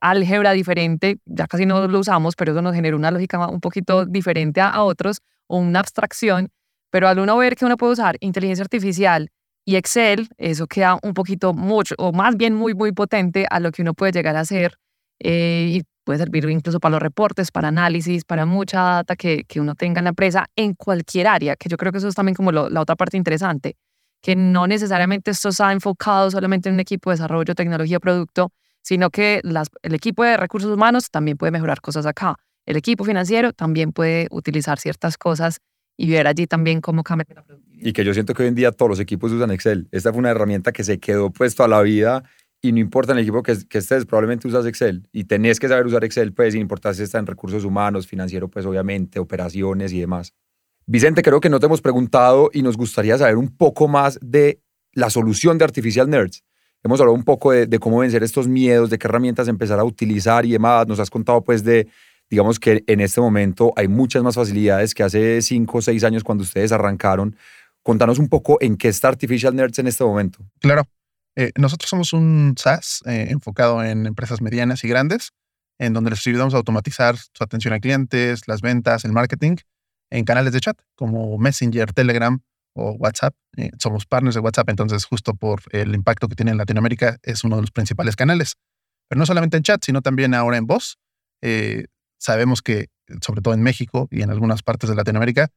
álgebra 0.00 0.52
diferente, 0.52 1.18
ya 1.26 1.46
casi 1.46 1.66
no 1.66 1.86
lo 1.86 1.98
usamos, 1.98 2.34
pero 2.36 2.52
eso 2.52 2.62
nos 2.62 2.74
genera 2.74 2.96
una 2.96 3.10
lógica 3.10 3.46
un 3.48 3.60
poquito 3.60 4.06
diferente 4.06 4.60
a, 4.60 4.82
otros 4.82 5.20
o 5.46 5.58
una 5.58 5.80
abstracción, 5.80 6.50
pero 6.90 7.08
al 7.08 7.18
uno 7.18 7.36
ver 7.36 7.56
que 7.56 7.64
uno 7.64 7.76
puede 7.76 7.92
usar 7.92 8.16
inteligencia 8.20 8.62
artificial 8.62 9.30
y 9.64 9.76
Excel, 9.76 10.28
eso 10.38 10.66
queda 10.66 10.98
un 11.02 11.14
poquito 11.14 11.52
mucho, 11.52 11.94
o 11.98 12.12
más 12.12 12.36
bien 12.36 12.54
muy, 12.54 12.74
muy 12.74 12.92
potente 12.92 13.46
a 13.50 13.60
lo 13.60 13.72
que 13.72 13.82
uno 13.82 13.94
puede 13.94 14.12
llegar 14.12 14.36
a 14.36 14.40
hacer. 14.40 14.78
Eh, 15.18 15.76
y 15.76 15.82
puede 16.04 16.18
servir 16.18 16.48
incluso 16.48 16.80
para 16.80 16.92
los 16.92 17.02
reportes, 17.02 17.50
para 17.50 17.68
análisis, 17.68 18.24
para 18.24 18.46
mucha 18.46 18.80
data 18.80 19.16
que, 19.16 19.44
que 19.44 19.60
uno 19.60 19.74
tenga 19.74 20.00
en 20.00 20.04
la 20.04 20.10
empresa 20.10 20.46
en 20.56 20.74
cualquier 20.74 21.26
área, 21.26 21.56
que 21.56 21.68
yo 21.68 21.76
creo 21.76 21.92
que 21.92 21.98
eso 21.98 22.08
es 22.08 22.14
también 22.14 22.34
como 22.34 22.52
la 22.52 22.80
otra 22.80 22.96
parte 22.96 23.16
interesante, 23.16 23.76
que 24.22 24.36
no 24.36 24.66
necesariamente 24.66 25.30
esto 25.30 25.50
está 25.50 25.72
enfocado 25.72 26.30
solamente 26.30 26.68
en 26.68 26.74
un 26.74 26.80
equipo 26.80 27.10
de 27.10 27.14
desarrollo, 27.14 27.54
tecnología, 27.54 28.00
producto, 28.00 28.52
sino 28.82 29.10
que 29.10 29.40
el 29.82 29.94
equipo 29.94 30.24
de 30.24 30.36
recursos 30.36 30.72
humanos 30.72 31.10
también 31.10 31.36
puede 31.36 31.52
mejorar 31.52 31.80
cosas 31.80 32.06
acá. 32.06 32.36
El 32.66 32.76
equipo 32.76 33.04
financiero 33.04 33.52
también 33.52 33.92
puede 33.92 34.26
utilizar 34.30 34.78
ciertas 34.78 35.16
cosas 35.16 35.60
y 35.96 36.10
ver 36.10 36.26
allí 36.26 36.46
también 36.46 36.80
cómo 36.80 37.02
cambia 37.02 37.26
la 37.34 37.42
productividad. 37.42 37.86
Y 37.86 37.92
que 37.92 38.04
yo 38.04 38.14
siento 38.14 38.32
que 38.32 38.42
hoy 38.42 38.48
en 38.48 38.54
día 38.54 38.72
todos 38.72 38.88
los 38.88 39.00
equipos 39.00 39.32
usan 39.32 39.50
Excel. 39.50 39.88
Esta 39.92 40.10
fue 40.12 40.18
una 40.20 40.30
herramienta 40.30 40.72
que 40.72 40.84
se 40.84 40.98
quedó 40.98 41.30
puesto 41.30 41.62
a 41.62 41.68
la 41.68 41.82
vida 41.82 42.24
y 42.62 42.72
no 42.72 42.78
importa 42.78 43.12
el 43.12 43.18
equipo 43.20 43.42
que, 43.42 43.56
que, 43.68 43.78
estés, 43.78 44.04
probablemente 44.04 44.46
usas 44.46 44.66
Excel 44.66 45.08
y 45.12 45.24
tenés 45.24 45.58
que 45.58 45.68
saber 45.68 45.86
usar 45.86 46.04
Excel, 46.04 46.32
pues, 46.32 46.52
sin 46.52 46.62
importar 46.62 46.94
si 46.94 47.02
está 47.02 47.18
en 47.18 47.26
recursos 47.26 47.64
humanos, 47.64 48.06
financiero, 48.06 48.48
pues, 48.48 48.66
obviamente, 48.66 49.18
operaciones 49.18 49.92
y 49.92 50.00
demás. 50.00 50.34
Vicente, 50.86 51.22
creo 51.22 51.40
que 51.40 51.48
no 51.48 51.60
te 51.60 51.66
hemos 51.66 51.80
preguntado 51.80 52.50
y 52.52 52.62
nos 52.62 52.76
gustaría 52.76 53.16
saber 53.16 53.36
un 53.36 53.48
poco 53.56 53.88
más 53.88 54.18
de 54.20 54.60
la 54.92 55.08
solución 55.08 55.56
de 55.56 55.64
Artificial 55.64 56.10
Nerds. 56.10 56.44
Hemos 56.82 57.00
hablado 57.00 57.14
un 57.14 57.24
poco 57.24 57.52
de, 57.52 57.66
de 57.66 57.78
cómo 57.78 57.98
vencer 57.98 58.22
estos 58.22 58.48
miedos, 58.48 58.90
de 58.90 58.98
qué 58.98 59.06
herramientas 59.06 59.48
empezar 59.48 59.78
a 59.78 59.84
utilizar 59.84 60.44
y 60.44 60.52
demás. 60.52 60.86
Nos 60.86 60.98
has 60.98 61.10
contado, 61.10 61.42
pues, 61.42 61.64
de, 61.64 61.88
digamos 62.28 62.58
que 62.58 62.84
en 62.86 63.00
este 63.00 63.20
momento 63.20 63.72
hay 63.76 63.88
muchas 63.88 64.22
más 64.22 64.34
facilidades 64.34 64.94
que 64.94 65.02
hace 65.02 65.40
cinco 65.42 65.78
o 65.78 65.82
seis 65.82 66.04
años 66.04 66.24
cuando 66.24 66.42
ustedes 66.42 66.72
arrancaron. 66.72 67.36
Contanos 67.82 68.18
un 68.18 68.28
poco 68.28 68.58
en 68.60 68.76
qué 68.76 68.88
está 68.88 69.08
Artificial 69.08 69.54
Nerds 69.54 69.78
en 69.78 69.86
este 69.86 70.04
momento. 70.04 70.40
Claro. 70.60 70.84
Eh, 71.36 71.52
nosotros 71.56 71.88
somos 71.88 72.12
un 72.12 72.54
SaaS 72.58 73.02
eh, 73.06 73.28
enfocado 73.30 73.82
en 73.84 74.06
empresas 74.06 74.40
medianas 74.40 74.84
y 74.84 74.88
grandes, 74.88 75.30
en 75.78 75.92
donde 75.92 76.10
les 76.10 76.26
ayudamos 76.26 76.54
a 76.54 76.58
automatizar 76.58 77.16
su 77.16 77.42
atención 77.42 77.72
a 77.72 77.80
clientes, 77.80 78.46
las 78.46 78.60
ventas, 78.60 79.04
el 79.04 79.12
marketing 79.12 79.56
en 80.10 80.24
canales 80.24 80.52
de 80.52 80.60
chat 80.60 80.78
como 80.96 81.38
Messenger, 81.38 81.92
Telegram 81.92 82.40
o 82.74 82.92
WhatsApp. 82.92 83.34
Eh, 83.56 83.70
somos 83.78 84.06
partners 84.06 84.34
de 84.34 84.40
WhatsApp, 84.40 84.68
entonces 84.68 85.04
justo 85.04 85.34
por 85.34 85.62
el 85.70 85.94
impacto 85.94 86.28
que 86.28 86.34
tiene 86.34 86.50
en 86.50 86.58
Latinoamérica 86.58 87.18
es 87.22 87.44
uno 87.44 87.56
de 87.56 87.62
los 87.62 87.70
principales 87.70 88.16
canales. 88.16 88.56
Pero 89.08 89.18
no 89.18 89.26
solamente 89.26 89.56
en 89.56 89.62
chat, 89.62 89.84
sino 89.84 90.02
también 90.02 90.34
ahora 90.34 90.56
en 90.56 90.66
voz. 90.66 90.98
sabemos 92.18 92.60
que, 92.60 92.88
sobre 93.22 93.40
todo 93.40 93.54
en 93.54 93.62
México 93.62 94.08
y 94.10 94.22
en 94.22 94.30
algunas 94.30 94.62
partes 94.62 94.90
de 94.90 94.96
Latinoamérica, 94.96 95.48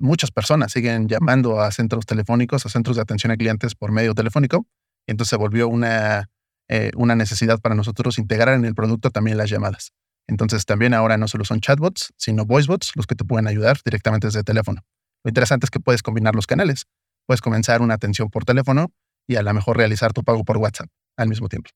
muchas 0.00 0.30
personas 0.30 0.72
siguen 0.72 1.08
llamando 1.08 1.60
a 1.60 1.70
centros 1.70 2.06
telefónicos, 2.06 2.66
a 2.66 2.68
centros 2.68 2.96
de 2.96 3.02
atención 3.02 3.30
a 3.30 3.36
clientes 3.36 3.74
por 3.74 3.92
medio 3.92 4.14
telefónico. 4.14 4.66
Y 5.06 5.12
entonces 5.12 5.30
se 5.30 5.36
volvió 5.36 5.68
una, 5.68 6.30
eh, 6.68 6.90
una 6.96 7.14
necesidad 7.14 7.60
para 7.60 7.74
nosotros 7.74 8.18
integrar 8.18 8.54
en 8.54 8.64
el 8.64 8.74
producto 8.74 9.10
también 9.10 9.36
las 9.36 9.50
llamadas. 9.50 9.92
Entonces 10.26 10.64
también 10.64 10.94
ahora 10.94 11.16
no 11.16 11.28
solo 11.28 11.44
son 11.44 11.60
chatbots, 11.60 12.12
sino 12.16 12.44
voicebots 12.44 12.92
los 12.94 13.06
que 13.06 13.14
te 13.14 13.24
pueden 13.24 13.46
ayudar 13.46 13.78
directamente 13.84 14.26
desde 14.26 14.42
teléfono. 14.42 14.82
Lo 15.24 15.28
interesante 15.28 15.66
es 15.66 15.70
que 15.70 15.80
puedes 15.80 16.02
combinar 16.02 16.34
los 16.34 16.46
canales. 16.46 16.86
Puedes 17.26 17.40
comenzar 17.40 17.82
una 17.82 17.94
atención 17.94 18.30
por 18.30 18.44
teléfono 18.44 18.92
y 19.26 19.36
a 19.36 19.42
lo 19.42 19.52
mejor 19.52 19.76
realizar 19.76 20.12
tu 20.12 20.22
pago 20.22 20.44
por 20.44 20.56
WhatsApp 20.56 20.88
al 21.16 21.28
mismo 21.28 21.48
tiempo. 21.48 21.70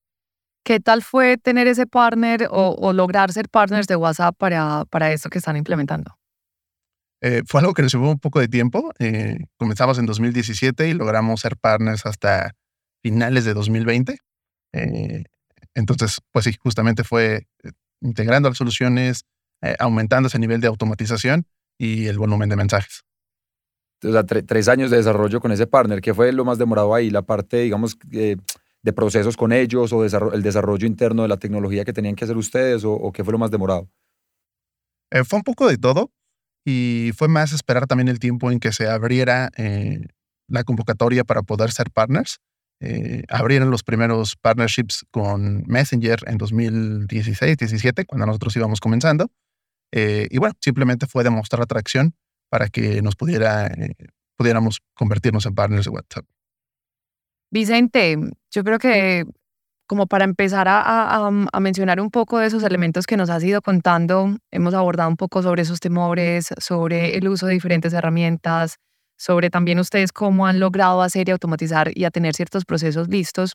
¿Qué 0.63 0.79
tal 0.79 1.03
fue 1.03 1.37
tener 1.37 1.67
ese 1.67 1.85
partner 1.85 2.47
o, 2.49 2.91
lograr 2.91 3.31
ser 3.31 3.49
partners 3.49 3.85
de 3.85 3.95
WhatsApp 3.95 4.35
para, 4.35 4.85
para 4.89 5.15
que 5.15 5.37
están 5.37 5.57
implementando? 5.57 6.14
Eh, 7.21 7.43
fue 7.47 7.61
algo 7.61 7.73
que 7.73 7.81
nos 7.81 7.93
llevó 7.93 8.11
un 8.11 8.19
poco 8.19 8.39
de 8.39 8.47
tiempo. 8.47 8.91
Eh, 8.99 9.37
comenzamos 9.57 9.97
en 9.97 10.05
2017 10.05 10.89
y 10.89 10.93
logramos 10.93 11.41
ser 11.41 11.57
partners 11.57 12.05
hasta 12.05 12.55
finales 13.01 13.45
de 13.45 13.53
2020. 13.53 14.17
Eh, 14.73 15.23
entonces, 15.73 16.19
pues 16.31 16.45
sí, 16.45 16.55
justamente 16.59 17.03
fue 17.03 17.47
integrando 18.01 18.49
las 18.49 18.57
soluciones, 18.57 19.25
aumentando 19.79 20.27
ese 20.27 20.37
nivel 20.37 20.61
de 20.61 20.67
automatización 20.67 21.47
y 21.77 22.05
el 22.07 22.19
volumen 22.19 22.49
de 22.49 22.55
mensajes. 22.55 23.03
O 24.03 24.11
sea, 24.11 24.23
tres 24.23 24.67
años 24.67 24.91
de 24.91 24.97
desarrollo 24.97 25.41
con 25.41 25.51
ese 25.51 25.65
partner. 25.65 26.01
¿Qué 26.01 26.13
fue 26.13 26.31
lo 26.31 26.45
más 26.45 26.57
demorado 26.57 26.93
ahí? 26.93 27.09
La 27.09 27.23
parte, 27.23 27.61
digamos, 27.61 27.97
de 28.05 28.93
procesos 28.93 29.35
con 29.35 29.51
ellos 29.51 29.91
o 29.91 30.05
el 30.05 30.43
desarrollo 30.43 30.85
interno 30.85 31.23
de 31.23 31.29
la 31.29 31.37
tecnología 31.37 31.83
que 31.83 31.93
tenían 31.93 32.15
que 32.15 32.25
hacer 32.25 32.37
ustedes 32.37 32.83
o, 32.83 32.93
o 32.93 33.11
qué 33.11 33.23
fue 33.23 33.31
lo 33.31 33.39
más 33.39 33.49
demorado? 33.49 33.89
fue 35.23 35.37
un 35.37 35.43
poco 35.43 35.67
de 35.67 35.77
todo 35.77 36.11
y 36.65 37.11
fue 37.15 37.27
más 37.27 37.53
esperar 37.53 37.85
también 37.85 38.07
el 38.07 38.19
tiempo 38.19 38.51
en 38.51 38.59
que 38.59 38.73
se 38.73 38.87
abriera 38.87 39.51
eh, 39.55 40.01
la 40.47 40.63
convocatoria 40.63 41.23
para 41.23 41.43
poder 41.43 41.71
ser 41.71 41.91
partners. 41.91 42.39
Eh, 42.81 43.23
abrieron 43.29 43.69
los 43.69 43.83
primeros 43.83 44.35
partnerships 44.35 45.05
con 45.11 45.63
Messenger 45.67 46.19
en 46.25 46.39
2016-17, 46.39 48.05
cuando 48.07 48.25
nosotros 48.25 48.55
íbamos 48.55 48.79
comenzando. 48.79 49.31
Eh, 49.91 50.27
y 50.31 50.39
bueno, 50.39 50.55
simplemente 50.59 51.05
fue 51.05 51.23
demostrar 51.23 51.61
atracción 51.61 52.15
para 52.49 52.67
que 52.67 53.01
nos 53.03 53.15
pudiera, 53.15 53.71
pudiéramos 54.35 54.81
convertirnos 54.95 55.45
en 55.45 55.53
partners 55.53 55.85
de 55.85 55.91
WhatsApp. 55.91 56.25
Vicente, 57.51 58.17
yo 58.51 58.63
creo 58.63 58.79
que 58.79 59.23
como 59.87 60.07
para 60.07 60.25
empezar 60.25 60.67
a, 60.67 61.29
mencionar 61.59 61.99
un 61.99 62.09
poco 62.09 62.39
de 62.39 62.47
esos 62.47 62.63
elementos 62.63 63.05
que 63.05 63.17
nos 63.17 63.29
has 63.29 63.43
ido 63.43 63.61
contando, 63.61 64.35
hemos 64.51 64.73
abordado 64.73 65.09
un 65.09 65.17
poco 65.17 65.43
sobre 65.43 65.61
esos 65.61 65.79
temores, 65.79 66.49
sobre 66.59 67.17
el 67.17 67.27
uso 67.27 67.45
de 67.45 67.53
diferentes 67.53 67.93
herramientas, 67.93 68.77
sobre 69.17 69.49
también 69.49 69.79
ustedes 69.79 70.11
cómo 70.11 70.47
han 70.47 70.59
logrado 70.59 71.01
hacer 71.01 71.29
y 71.29 71.31
automatizar 71.31 71.91
y 71.95 72.05
a 72.05 72.11
tener 72.11 72.35
ciertos 72.35 72.65
procesos 72.65 73.07
listos. 73.07 73.53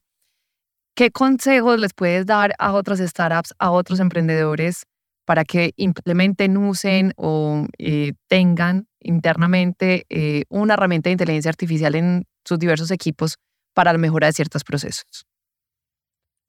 ¿Qué 0.94 1.10
consejos 1.10 1.78
les 1.78 1.94
puedes 1.94 2.26
dar 2.26 2.54
a 2.58 2.72
otras 2.72 3.00
startups, 3.00 3.54
a 3.58 3.70
otros 3.70 4.00
emprendedores 4.00 4.84
para 5.24 5.44
que 5.44 5.72
implementen, 5.76 6.56
usen 6.56 7.12
o 7.16 7.66
eh, 7.78 8.12
tengan 8.28 8.86
internamente 9.00 10.04
eh, 10.08 10.44
una 10.48 10.74
herramienta 10.74 11.08
de 11.08 11.12
inteligencia 11.12 11.50
artificial 11.50 11.94
en 11.94 12.24
sus 12.44 12.58
diversos 12.58 12.90
equipos 12.90 13.36
para 13.74 13.92
la 13.92 13.98
mejora 13.98 14.26
de 14.26 14.32
ciertos 14.32 14.64
procesos? 14.64 15.29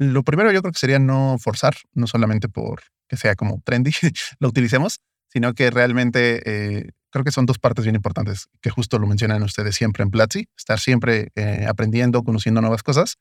Lo 0.02 0.24
primero 0.24 0.52
yo 0.52 0.64
creo 0.64 0.72
que 0.72 0.80
sería 0.80 0.98
no 0.98 1.38
forzar, 1.38 1.76
no 1.94 2.08
solamente 2.08 2.50
por 2.50 2.82
que 3.08 3.18
sea 3.18 3.36
como 3.36 3.62
trendy, 3.64 3.92
lo 4.40 4.48
utilicemos, 4.48 5.00
sino 5.28 5.54
que 5.54 5.70
realmente 5.70 6.42
eh, 6.44 6.90
creo 7.12 7.24
que 7.24 7.32
son 7.32 7.46
dos 7.46 7.60
partes 7.60 7.86
bien 7.86 7.96
importantes, 7.96 8.48
que 8.62 8.72
justo 8.72 8.98
lo 8.98 9.06
mencionan 9.06 9.44
ustedes 9.44 9.76
siempre 9.76 10.02
en 10.02 10.10
Platzi, 10.10 10.48
estar 10.58 10.80
siempre 10.80 11.28
eh, 11.36 11.68
aprendiendo, 11.70 12.24
conociendo 12.24 12.62
nuevas 12.62 12.82
cosas, 12.82 13.18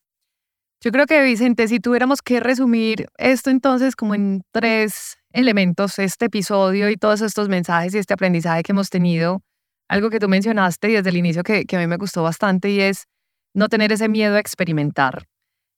Yo 0.80 0.90
creo 0.90 1.06
que, 1.06 1.22
Vicente, 1.22 1.68
si 1.68 1.80
tuviéramos 1.80 2.20
que 2.20 2.40
resumir 2.40 3.06
esto 3.16 3.50
entonces 3.50 3.96
como 3.96 4.14
en 4.14 4.42
tres 4.52 5.16
elementos, 5.32 5.98
este 5.98 6.26
episodio 6.26 6.90
y 6.90 6.96
todos 6.96 7.22
estos 7.22 7.48
mensajes 7.48 7.94
y 7.94 7.98
este 7.98 8.14
aprendizaje 8.14 8.62
que 8.62 8.72
hemos 8.72 8.90
tenido, 8.90 9.42
algo 9.88 10.10
que 10.10 10.18
tú 10.18 10.28
mencionaste 10.28 10.88
desde 10.88 11.10
el 11.10 11.16
inicio 11.16 11.42
que, 11.42 11.64
a 11.70 11.78
mí 11.78 11.86
me 11.86 11.96
gustó 11.96 12.22
bastante 12.22 12.70
y 12.70 12.80
es 12.80 13.06
no 13.52 13.68
tener 13.68 13.92
ese 13.92 14.08
miedo 14.08 14.36
a 14.36 14.40
experimentar. 14.40 15.26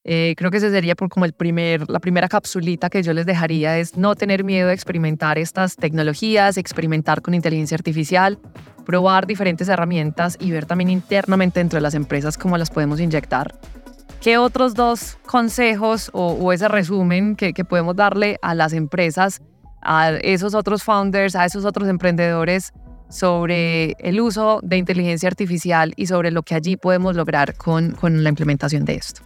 Eh, 0.08 0.34
creo 0.36 0.52
que 0.52 0.58
ese 0.58 0.70
sería 0.70 0.94
como 0.94 1.24
el 1.24 1.32
primer, 1.32 1.90
la 1.90 1.98
primera 1.98 2.28
capsulita 2.28 2.88
que 2.88 3.02
yo 3.02 3.12
les 3.12 3.26
dejaría 3.26 3.76
es 3.78 3.96
no 3.96 4.14
tener 4.14 4.44
miedo 4.44 4.68
a 4.68 4.72
experimentar 4.72 5.36
estas 5.36 5.74
tecnologías, 5.74 6.56
experimentar 6.56 7.22
con 7.22 7.34
inteligencia 7.34 7.74
artificial, 7.74 8.38
probar 8.84 9.26
diferentes 9.26 9.68
herramientas 9.68 10.36
y 10.38 10.52
ver 10.52 10.64
también 10.64 10.90
internamente 10.90 11.58
dentro 11.58 11.78
de 11.78 11.80
las 11.80 11.94
empresas 11.94 12.38
cómo 12.38 12.56
las 12.56 12.70
podemos 12.70 13.00
inyectar. 13.00 13.58
¿Qué 14.20 14.38
otros 14.38 14.74
dos 14.74 15.18
consejos 15.26 16.10
o, 16.12 16.52
ese 16.52 16.68
resumen 16.68 17.34
que, 17.34 17.52
que 17.52 17.64
podemos 17.64 17.96
darle 17.96 18.38
a 18.42 18.54
las 18.54 18.72
empresas, 18.72 19.42
a 19.82 20.10
esos 20.10 20.54
otros 20.54 20.84
founders, 20.84 21.34
a 21.34 21.44
esos 21.44 21.64
otros 21.64 21.88
emprendedores 21.88 22.72
sobre 23.08 23.92
el 23.98 24.20
uso 24.20 24.60
de 24.62 24.76
inteligencia 24.76 25.28
artificial 25.28 25.92
y 25.96 26.06
sobre 26.06 26.30
lo 26.30 26.42
que 26.42 26.54
allí 26.54 26.76
podemos 26.76 27.16
lograr 27.16 27.54
con, 27.56 27.92
con 27.92 28.22
la 28.22 28.28
implementación 28.28 28.84
de 28.84 28.94
esto? 28.94 29.22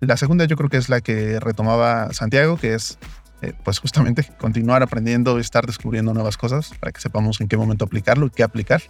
La 0.00 0.16
segunda 0.16 0.44
yo 0.44 0.56
creo 0.56 0.68
que 0.68 0.76
es 0.76 0.88
la 0.88 1.00
que 1.00 1.40
retomaba 1.40 2.12
Santiago, 2.12 2.56
que 2.56 2.74
es 2.74 2.98
eh, 3.42 3.52
pues 3.62 3.78
justamente 3.78 4.26
continuar 4.38 4.82
aprendiendo 4.82 5.36
y 5.38 5.40
estar 5.40 5.66
descubriendo 5.66 6.14
nuevas 6.14 6.36
cosas 6.36 6.72
para 6.80 6.92
que 6.92 7.00
sepamos 7.00 7.40
en 7.40 7.48
qué 7.48 7.56
momento 7.56 7.84
aplicarlo 7.84 8.26
y 8.26 8.30
qué 8.30 8.42
aplicar. 8.42 8.82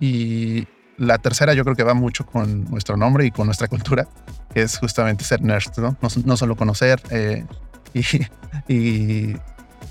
Y 0.00 0.66
la 0.96 1.18
tercera 1.18 1.54
yo 1.54 1.64
creo 1.64 1.76
que 1.76 1.84
va 1.84 1.94
mucho 1.94 2.26
con 2.26 2.64
nuestro 2.70 2.96
nombre 2.96 3.26
y 3.26 3.30
con 3.30 3.46
nuestra 3.46 3.68
cultura, 3.68 4.08
que 4.52 4.62
es 4.62 4.78
justamente 4.78 5.24
ser 5.24 5.42
nerds, 5.42 5.78
¿no? 5.78 5.96
No, 6.24 6.36
solo 6.36 6.56
conocer 6.56 7.00
eh, 7.10 7.44
y 8.68 9.34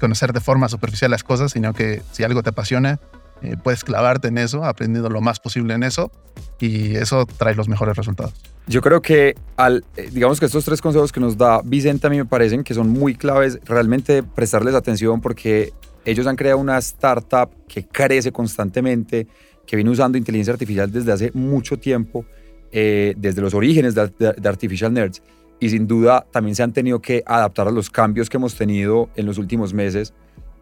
conocer 0.01 0.33
de 0.33 0.41
forma 0.41 0.67
superficial 0.67 1.11
las 1.11 1.23
cosas, 1.23 1.51
sino 1.53 1.73
que 1.73 2.01
si 2.11 2.23
algo 2.23 2.41
te 2.43 2.49
apasiona, 2.49 2.99
eh, 3.41 3.55
puedes 3.63 3.83
clavarte 3.83 4.27
en 4.27 4.37
eso, 4.37 4.65
aprendiendo 4.65 5.09
lo 5.09 5.21
más 5.21 5.39
posible 5.39 5.75
en 5.75 5.83
eso 5.83 6.11
y 6.59 6.95
eso 6.95 7.25
trae 7.25 7.55
los 7.55 7.69
mejores 7.69 7.95
resultados. 7.95 8.33
Yo 8.67 8.81
creo 8.81 9.01
que 9.01 9.35
al, 9.57 9.83
eh, 9.95 10.09
digamos 10.11 10.39
que 10.39 10.47
estos 10.47 10.65
tres 10.65 10.81
consejos 10.81 11.11
que 11.11 11.19
nos 11.19 11.37
da 11.37 11.61
Vicente 11.63 12.07
a 12.07 12.09
mí 12.09 12.17
me 12.17 12.25
parecen 12.25 12.63
que 12.63 12.73
son 12.73 12.89
muy 12.89 13.15
claves 13.15 13.59
realmente 13.65 14.23
prestarles 14.23 14.75
atención 14.75 15.21
porque 15.21 15.71
ellos 16.03 16.25
han 16.27 16.35
creado 16.35 16.57
una 16.57 16.77
startup 16.79 17.49
que 17.67 17.87
crece 17.87 18.31
constantemente, 18.31 19.27
que 19.65 19.75
viene 19.75 19.91
usando 19.91 20.17
inteligencia 20.17 20.53
artificial 20.53 20.91
desde 20.91 21.11
hace 21.11 21.31
mucho 21.33 21.77
tiempo, 21.77 22.25
eh, 22.71 23.13
desde 23.17 23.41
los 23.41 23.53
orígenes 23.53 23.95
de, 23.95 24.09
de 24.37 24.49
Artificial 24.49 24.91
Nerds 24.93 25.21
y 25.61 25.69
sin 25.69 25.87
duda 25.87 26.25
también 26.31 26.55
se 26.55 26.63
han 26.63 26.73
tenido 26.73 26.99
que 26.99 27.23
adaptar 27.25 27.67
a 27.67 27.71
los 27.71 27.89
cambios 27.89 28.29
que 28.29 28.37
hemos 28.37 28.55
tenido 28.55 29.09
en 29.15 29.27
los 29.27 29.37
últimos 29.37 29.73
meses. 29.73 30.11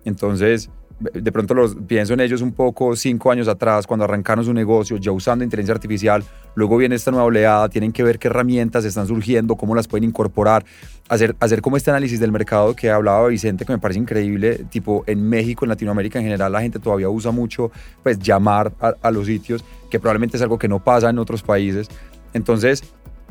Entonces, 0.03 0.69
de 0.99 1.31
pronto 1.31 1.53
los, 1.53 1.77
pienso 1.87 2.13
en 2.13 2.19
ellos 2.19 2.41
un 2.41 2.51
poco 2.51 2.93
cinco 2.97 3.31
años 3.31 3.47
atrás, 3.47 3.87
cuando 3.87 4.03
arrancaron 4.03 4.43
su 4.43 4.53
negocio, 4.53 4.97
ya 4.97 5.13
usando 5.13 5.45
inteligencia 5.45 5.73
artificial, 5.73 6.21
luego 6.53 6.75
viene 6.75 6.95
esta 6.95 7.11
nueva 7.11 7.27
oleada, 7.27 7.69
tienen 7.69 7.93
que 7.93 8.03
ver 8.03 8.19
qué 8.19 8.27
herramientas 8.27 8.83
están 8.83 9.07
surgiendo, 9.07 9.55
cómo 9.55 9.73
las 9.73 9.87
pueden 9.87 10.03
incorporar, 10.03 10.65
hacer, 11.07 11.33
hacer 11.39 11.61
como 11.61 11.77
este 11.77 11.91
análisis 11.91 12.19
del 12.19 12.33
mercado 12.33 12.75
que 12.75 12.91
hablaba 12.91 13.29
Vicente, 13.29 13.63
que 13.63 13.71
me 13.71 13.79
parece 13.79 14.01
increíble, 14.01 14.65
tipo 14.69 15.05
en 15.07 15.29
México, 15.29 15.63
en 15.63 15.69
Latinoamérica 15.69 16.19
en 16.19 16.25
general, 16.25 16.51
la 16.51 16.59
gente 16.59 16.79
todavía 16.79 17.07
usa 17.07 17.31
mucho, 17.31 17.71
pues 18.03 18.19
llamar 18.19 18.73
a, 18.81 18.95
a 19.01 19.11
los 19.11 19.27
sitios, 19.27 19.63
que 19.89 19.97
probablemente 19.97 20.35
es 20.35 20.43
algo 20.43 20.59
que 20.59 20.67
no 20.67 20.83
pasa 20.83 21.09
en 21.09 21.19
otros 21.19 21.41
países. 21.41 21.87
Entonces, 22.33 22.83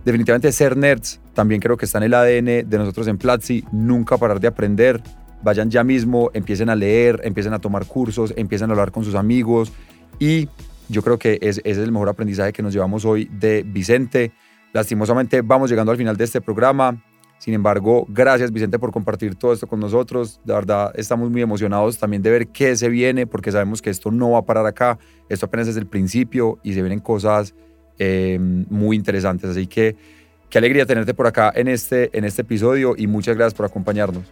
definitivamente 0.06 0.50
ser 0.52 0.74
nerds 0.74 1.20
también 1.38 1.60
creo 1.60 1.76
que 1.76 1.84
está 1.84 1.98
en 1.98 2.04
el 2.04 2.14
ADN 2.14 2.68
de 2.68 2.78
nosotros 2.78 3.06
en 3.06 3.16
Platzi, 3.16 3.62
nunca 3.70 4.18
parar 4.18 4.40
de 4.40 4.48
aprender, 4.48 5.00
vayan 5.40 5.70
ya 5.70 5.84
mismo, 5.84 6.32
empiecen 6.34 6.68
a 6.68 6.74
leer, 6.74 7.20
empiecen 7.22 7.52
a 7.52 7.60
tomar 7.60 7.86
cursos, 7.86 8.34
empiecen 8.36 8.70
a 8.70 8.72
hablar 8.72 8.90
con 8.90 9.04
sus 9.04 9.14
amigos 9.14 9.72
y 10.18 10.48
yo 10.88 11.00
creo 11.00 11.16
que 11.16 11.38
ese 11.40 11.60
es 11.62 11.78
el 11.78 11.92
mejor 11.92 12.08
aprendizaje 12.08 12.52
que 12.52 12.60
nos 12.60 12.72
llevamos 12.72 13.04
hoy 13.04 13.30
de 13.32 13.62
Vicente. 13.64 14.32
Lastimosamente 14.72 15.42
vamos 15.42 15.70
llegando 15.70 15.92
al 15.92 15.98
final 15.98 16.16
de 16.16 16.24
este 16.24 16.40
programa. 16.40 17.00
Sin 17.38 17.54
embargo, 17.54 18.04
gracias 18.08 18.50
Vicente 18.50 18.80
por 18.80 18.90
compartir 18.90 19.36
todo 19.36 19.52
esto 19.52 19.68
con 19.68 19.78
nosotros. 19.78 20.40
De 20.44 20.54
verdad, 20.54 20.90
estamos 20.96 21.30
muy 21.30 21.42
emocionados 21.42 21.98
también 21.98 22.20
de 22.20 22.32
ver 22.32 22.48
qué 22.48 22.74
se 22.74 22.88
viene, 22.88 23.28
porque 23.28 23.52
sabemos 23.52 23.80
que 23.80 23.90
esto 23.90 24.10
no 24.10 24.32
va 24.32 24.40
a 24.40 24.44
parar 24.44 24.66
acá. 24.66 24.98
Esto 25.28 25.46
apenas 25.46 25.68
es 25.68 25.76
el 25.76 25.86
principio 25.86 26.58
y 26.64 26.74
se 26.74 26.82
vienen 26.82 26.98
cosas 26.98 27.54
eh, 28.00 28.40
muy 28.40 28.96
interesantes. 28.96 29.50
Así 29.50 29.68
que 29.68 30.17
qué 30.50 30.58
alegría 30.58 30.86
tenerte 30.86 31.14
por 31.14 31.26
acá 31.26 31.52
en 31.54 31.68
este, 31.68 32.16
en 32.16 32.24
este 32.24 32.42
episodio 32.42 32.94
y 32.96 33.06
muchas 33.06 33.36
gracias 33.36 33.54
por 33.54 33.66
acompañarnos. 33.66 34.24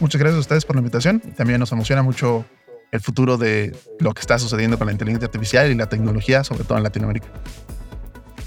Muchas 0.00 0.18
gracias 0.18 0.38
a 0.38 0.40
ustedes 0.40 0.64
por 0.64 0.76
la 0.76 0.80
invitación. 0.80 1.20
También 1.20 1.60
nos 1.60 1.70
emociona 1.72 2.02
mucho 2.02 2.44
el 2.90 3.00
futuro 3.00 3.36
de 3.36 3.76
lo 4.00 4.12
que 4.12 4.20
está 4.20 4.38
sucediendo 4.38 4.78
con 4.78 4.86
la 4.86 4.92
inteligencia 4.92 5.26
artificial 5.26 5.70
y 5.70 5.74
la 5.74 5.88
tecnología, 5.88 6.44
sobre 6.44 6.64
todo 6.64 6.78
en 6.78 6.84
Latinoamérica. 6.84 7.26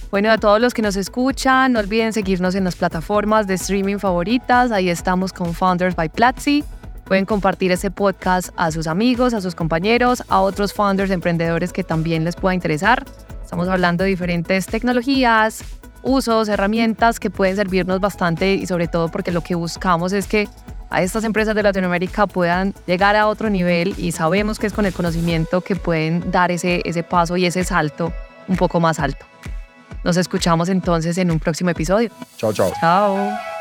Bueno, 0.09 0.31
a 0.31 0.37
todos 0.37 0.61
los 0.61 0.73
que 0.73 0.81
nos 0.81 0.95
escuchan, 0.95 1.73
no 1.73 1.79
olviden 1.79 2.13
seguirnos 2.13 2.55
en 2.55 2.63
las 2.63 2.77
plataformas 2.77 3.45
de 3.45 3.55
streaming 3.55 3.97
favoritas. 3.97 4.71
Ahí 4.71 4.89
estamos 4.89 5.33
con 5.33 5.53
Founders 5.53 5.95
by 5.95 6.09
Platzi. 6.09 6.63
Pueden 7.03 7.25
compartir 7.25 7.71
ese 7.71 7.91
podcast 7.91 8.49
a 8.55 8.71
sus 8.71 8.87
amigos, 8.87 9.33
a 9.33 9.41
sus 9.41 9.53
compañeros, 9.53 10.23
a 10.29 10.39
otros 10.39 10.73
founders, 10.73 11.11
emprendedores 11.11 11.73
que 11.73 11.83
también 11.83 12.23
les 12.23 12.35
pueda 12.35 12.53
interesar. 12.53 13.05
Estamos 13.43 13.67
hablando 13.69 14.03
de 14.03 14.09
diferentes 14.09 14.65
tecnologías, 14.65 15.63
usos, 16.03 16.47
herramientas 16.49 17.19
que 17.19 17.29
pueden 17.29 17.55
servirnos 17.55 17.99
bastante 17.99 18.53
y 18.53 18.65
sobre 18.65 18.87
todo 18.87 19.09
porque 19.09 19.31
lo 19.31 19.41
que 19.41 19.55
buscamos 19.55 20.13
es 20.13 20.27
que 20.27 20.47
a 20.89 21.01
estas 21.01 21.23
empresas 21.23 21.55
de 21.55 21.63
Latinoamérica 21.63 22.27
puedan 22.27 22.73
llegar 22.85 23.15
a 23.15 23.27
otro 23.27 23.49
nivel 23.49 23.93
y 23.97 24.11
sabemos 24.11 24.59
que 24.59 24.67
es 24.67 24.73
con 24.73 24.85
el 24.85 24.93
conocimiento 24.93 25.61
que 25.61 25.75
pueden 25.75 26.31
dar 26.31 26.51
ese, 26.51 26.81
ese 26.85 27.03
paso 27.03 27.35
y 27.37 27.45
ese 27.45 27.63
salto 27.63 28.13
un 28.47 28.55
poco 28.55 28.79
más 28.79 28.99
alto. 28.99 29.25
Nos 30.03 30.15
escuchamos 30.15 30.69
entonces 30.69 31.17
en 31.17 31.31
un 31.31 31.39
próximo 31.39 31.69
episodio. 31.69 32.09
Chao, 32.37 32.53
chao. 32.53 32.71
Chao. 32.79 33.56